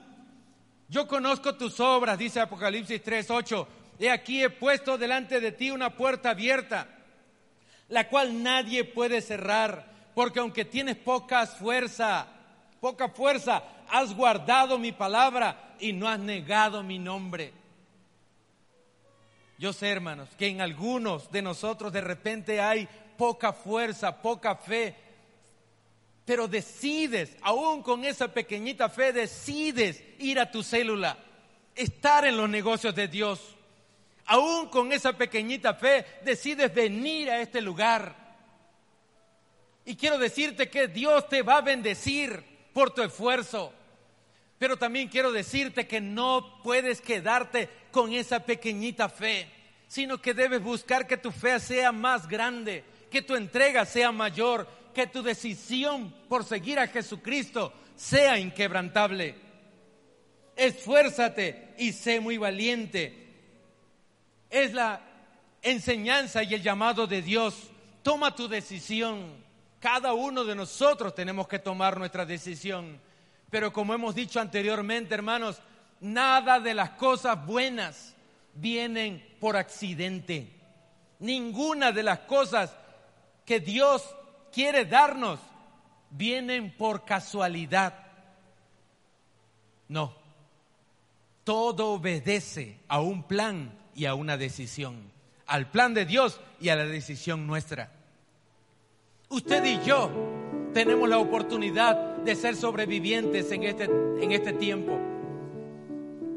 Yo 0.89 1.07
conozco 1.07 1.55
tus 1.55 1.79
obras, 1.79 2.17
dice 2.17 2.41
Apocalipsis 2.41 3.01
3:8. 3.01 3.65
He 3.97 4.11
aquí 4.11 4.43
he 4.43 4.49
puesto 4.49 4.97
delante 4.97 5.39
de 5.39 5.53
ti 5.53 5.71
una 5.71 5.95
puerta 5.95 6.31
abierta, 6.31 6.85
la 7.87 8.09
cual 8.09 8.43
nadie 8.43 8.83
puede 8.83 9.21
cerrar, 9.21 9.89
porque 10.13 10.41
aunque 10.41 10.65
tienes 10.65 10.97
poca 10.97 11.47
fuerza, 11.47 12.27
poca 12.81 13.07
fuerza, 13.07 13.63
has 13.87 14.13
guardado 14.13 14.77
mi 14.77 14.91
palabra 14.91 15.77
y 15.79 15.93
no 15.93 16.09
has 16.09 16.19
negado 16.19 16.83
mi 16.83 16.99
nombre. 16.99 17.53
Yo 19.57 19.73
sé, 19.73 19.89
hermanos, 19.89 20.29
que 20.37 20.47
en 20.47 20.61
algunos 20.61 21.31
de 21.31 21.41
nosotros 21.41 21.91
de 21.91 22.01
repente 22.01 22.61
hay 22.61 22.87
poca 23.17 23.51
fuerza, 23.51 24.21
poca 24.21 24.55
fe, 24.55 24.95
pero 26.25 26.47
decides, 26.47 27.35
aún 27.41 27.81
con 27.81 28.05
esa 28.05 28.27
pequeñita 28.27 28.89
fe, 28.89 29.13
decides 29.13 30.03
ir 30.19 30.39
a 30.39 30.51
tu 30.51 30.61
célula, 30.61 31.17
estar 31.73 32.25
en 32.25 32.37
los 32.37 32.49
negocios 32.49 32.93
de 32.93 33.07
Dios. 33.07 33.55
Aún 34.25 34.67
con 34.67 34.91
esa 34.91 35.13
pequeñita 35.13 35.73
fe, 35.73 36.05
decides 36.23 36.73
venir 36.73 37.31
a 37.31 37.39
este 37.39 37.61
lugar. 37.61 38.13
Y 39.85 39.95
quiero 39.95 40.17
decirte 40.17 40.69
que 40.69 40.89
Dios 40.89 41.29
te 41.29 41.43
va 41.43 41.57
a 41.57 41.61
bendecir 41.61 42.43
por 42.73 42.93
tu 42.93 43.01
esfuerzo. 43.01 43.73
Pero 44.59 44.77
también 44.77 45.07
quiero 45.07 45.31
decirte 45.31 45.87
que 45.87 46.01
no 46.01 46.61
puedes 46.63 47.01
quedarte 47.01 47.69
con 47.91 48.11
esa 48.13 48.43
pequeñita 48.43 49.07
fe, 49.07 49.47
sino 49.87 50.19
que 50.19 50.33
debes 50.33 50.61
buscar 50.61 51.05
que 51.05 51.17
tu 51.17 51.31
fe 51.31 51.59
sea 51.59 51.91
más 51.91 52.27
grande, 52.27 52.83
que 53.11 53.21
tu 53.21 53.35
entrega 53.35 53.85
sea 53.85 54.11
mayor, 54.11 54.67
que 54.93 55.07
tu 55.07 55.21
decisión 55.21 56.13
por 56.27 56.43
seguir 56.43 56.79
a 56.79 56.87
Jesucristo 56.87 57.71
sea 57.95 58.39
inquebrantable. 58.39 59.35
Esfuérzate 60.55 61.75
y 61.77 61.93
sé 61.93 62.19
muy 62.19 62.37
valiente. 62.37 63.27
Es 64.49 64.73
la 64.73 65.01
enseñanza 65.61 66.41
y 66.41 66.55
el 66.55 66.63
llamado 66.63 67.05
de 67.05 67.21
Dios. 67.21 67.69
Toma 68.01 68.35
tu 68.35 68.47
decisión. 68.47 69.45
Cada 69.79 70.13
uno 70.13 70.43
de 70.43 70.55
nosotros 70.55 71.13
tenemos 71.13 71.47
que 71.47 71.59
tomar 71.59 71.97
nuestra 71.99 72.25
decisión. 72.25 72.99
Pero 73.49 73.71
como 73.71 73.93
hemos 73.93 74.13
dicho 74.15 74.39
anteriormente, 74.39 75.13
hermanos, 75.13 75.61
nada 76.01 76.59
de 76.59 76.73
las 76.73 76.91
cosas 76.91 77.45
buenas 77.45 78.15
vienen 78.53 79.25
por 79.39 79.55
accidente. 79.55 80.51
Ninguna 81.19 81.91
de 81.91 82.03
las 82.03 82.19
cosas 82.19 82.75
que 83.45 83.59
Dios 83.59 84.03
quiere 84.51 84.85
darnos 84.85 85.39
vienen 86.09 86.75
por 86.75 87.05
casualidad. 87.05 87.93
No. 89.87 90.13
Todo 91.43 91.93
obedece 91.93 92.79
a 92.89 92.99
un 92.99 93.23
plan 93.23 93.71
y 93.95 94.05
a 94.05 94.13
una 94.13 94.35
decisión. 94.35 95.11
Al 95.45 95.71
plan 95.71 95.93
de 95.93 96.05
Dios 96.05 96.41
y 96.59 96.69
a 96.69 96.75
la 96.75 96.85
decisión 96.85 97.47
nuestra. 97.47 97.91
Usted 99.29 99.63
y 99.63 99.83
yo 99.85 100.11
tenemos 100.73 101.07
la 101.07 101.17
oportunidad 101.17 102.16
de 102.23 102.35
ser 102.35 102.55
sobrevivientes 102.55 103.51
en 103.51 103.63
este, 103.63 103.85
en 103.85 104.31
este 104.31 104.53
tiempo. 104.53 104.97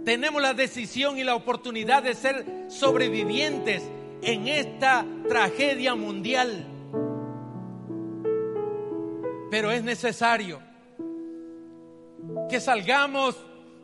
Tenemos 0.04 0.40
la 0.40 0.54
decisión 0.54 1.18
y 1.18 1.24
la 1.24 1.34
oportunidad 1.34 2.02
de 2.02 2.14
ser 2.14 2.44
sobrevivientes 2.68 3.82
en 4.22 4.48
esta 4.48 5.04
tragedia 5.28 5.94
mundial. 5.94 6.66
Pero 9.50 9.72
es 9.72 9.82
necesario 9.82 10.60
que 12.48 12.60
salgamos 12.60 13.36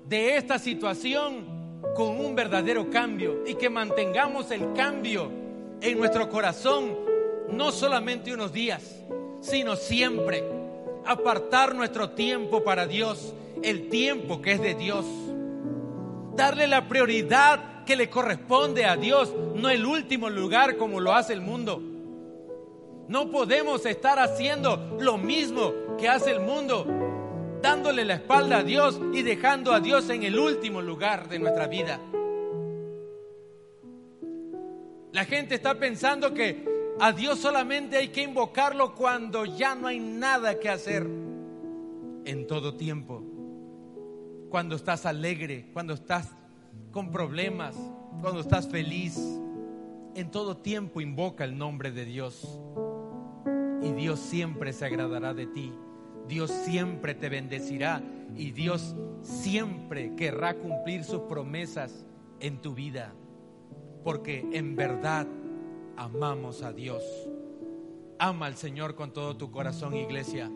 de 0.09 0.37
esta 0.37 0.59
situación 0.59 1.57
con 1.95 2.21
un 2.21 2.35
verdadero 2.35 2.91
cambio 2.91 3.43
y 3.47 3.55
que 3.55 3.69
mantengamos 3.69 4.51
el 4.51 4.73
cambio 4.75 5.31
en 5.81 5.99
nuestro 5.99 6.29
corazón 6.29 6.97
no 7.51 7.73
solamente 7.73 8.33
unos 8.33 8.53
días, 8.53 9.03
sino 9.41 9.77
siempre. 9.77 10.45
Apartar 11.07 11.75
nuestro 11.75 12.11
tiempo 12.11 12.65
para 12.65 12.87
Dios, 12.87 13.33
el 13.63 13.89
tiempo 13.89 14.43
que 14.43 14.53
es 14.53 14.61
de 14.61 14.75
Dios. 14.75 15.07
Darle 16.35 16.67
la 16.67 16.89
prioridad 16.89 17.85
que 17.85 17.97
le 17.97 18.11
corresponde 18.11 18.85
a 18.85 18.97
Dios, 18.97 19.33
no 19.55 19.71
el 19.71 19.87
último 19.87 20.29
lugar 20.29 20.77
como 20.77 21.01
lo 21.01 21.15
hace 21.15 21.33
el 21.33 21.41
mundo. 21.41 21.81
No 23.09 23.31
podemos 23.31 23.87
estar 23.87 24.19
haciendo 24.19 24.99
lo 25.01 25.17
mismo 25.17 25.73
que 25.97 26.09
hace 26.09 26.33
el 26.33 26.41
mundo, 26.41 26.85
dándole 27.63 28.05
la 28.05 28.15
espalda 28.15 28.59
a 28.59 28.63
Dios 28.65 29.01
y 29.13 29.23
dejando 29.23 29.73
a 29.73 29.81
Dios 29.81 30.11
en 30.11 30.25
el 30.25 30.37
último 30.39 30.83
lugar 30.83 31.29
de 31.29 31.39
nuestra 31.39 31.69
vida. 31.69 32.01
La 35.13 35.25
gente 35.25 35.55
está 35.55 35.79
pensando 35.79 36.35
que 36.35 36.76
a 36.99 37.13
Dios 37.13 37.39
solamente 37.39 37.97
hay 37.97 38.09
que 38.09 38.23
invocarlo 38.23 38.95
cuando 38.95 39.45
ya 39.45 39.75
no 39.75 39.87
hay 39.87 40.01
nada 40.01 40.59
que 40.59 40.69
hacer. 40.69 41.07
En 42.25 42.47
todo 42.47 42.75
tiempo. 42.75 43.23
Cuando 44.49 44.75
estás 44.75 45.07
alegre, 45.07 45.69
cuando 45.73 45.95
estás 45.95 46.35
con 46.91 47.11
problemas, 47.11 47.77
cuando 48.21 48.41
estás 48.41 48.69
feliz. 48.69 49.19
En 50.15 50.31
todo 50.31 50.57
tiempo 50.57 51.01
invoca 51.01 51.45
el 51.45 51.59
nombre 51.59 51.91
de 51.93 52.05
Dios. 52.05 52.59
Y 53.83 53.93
Dios 53.93 54.19
siempre 54.19 54.73
se 54.73 54.87
agradará 54.87 55.35
de 55.35 55.47
ti. 55.47 55.73
Dios 56.27 56.51
siempre 56.51 57.15
te 57.15 57.29
bendecirá. 57.29 58.03
Y 58.35 58.53
Dios 58.53 58.97
siempre 59.23 60.15
querrá 60.17 60.55
cumplir 60.55 61.05
sus 61.05 61.23
promesas 61.23 62.07
en 62.41 62.61
tu 62.63 62.75
vida. 62.75 63.13
Porque 64.03 64.47
en 64.53 64.75
verdad 64.75 65.27
amamos 65.97 66.63
a 66.63 66.73
Dios. 66.73 67.03
Ama 68.19 68.47
al 68.47 68.57
Señor 68.57 68.95
con 68.95 69.13
todo 69.13 69.37
tu 69.37 69.51
corazón, 69.51 69.95
iglesia. 69.95 70.51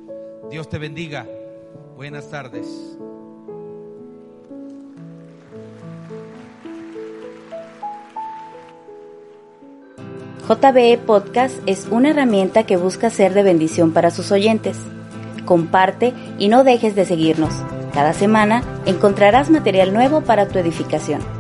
Dios 0.51 0.69
te 0.69 0.79
bendiga. 0.79 1.27
Buenas 1.97 2.31
tardes. 2.31 2.67
JBE 10.49 10.99
Podcast 10.99 11.57
es 11.67 11.87
una 11.91 12.11
herramienta 12.11 12.65
que 12.65 12.77
busca 12.77 13.09
ser 13.09 13.35
de 13.35 13.45
bendición 13.45 13.93
para 13.93 14.11
sus 14.11 14.33
oyentes. 14.33 14.79
Comparte 15.45 16.13
y 16.39 16.49
no 16.49 16.65
dejes 16.65 16.97
de 16.97 17.05
seguirnos. 17.05 17.55
Cada 17.93 18.15
semana 18.15 18.63
encontrarás 18.85 19.51
material 19.51 19.93
nuevo 19.93 20.23
para 20.23 20.49
tu 20.49 20.59
edificación. 20.59 21.40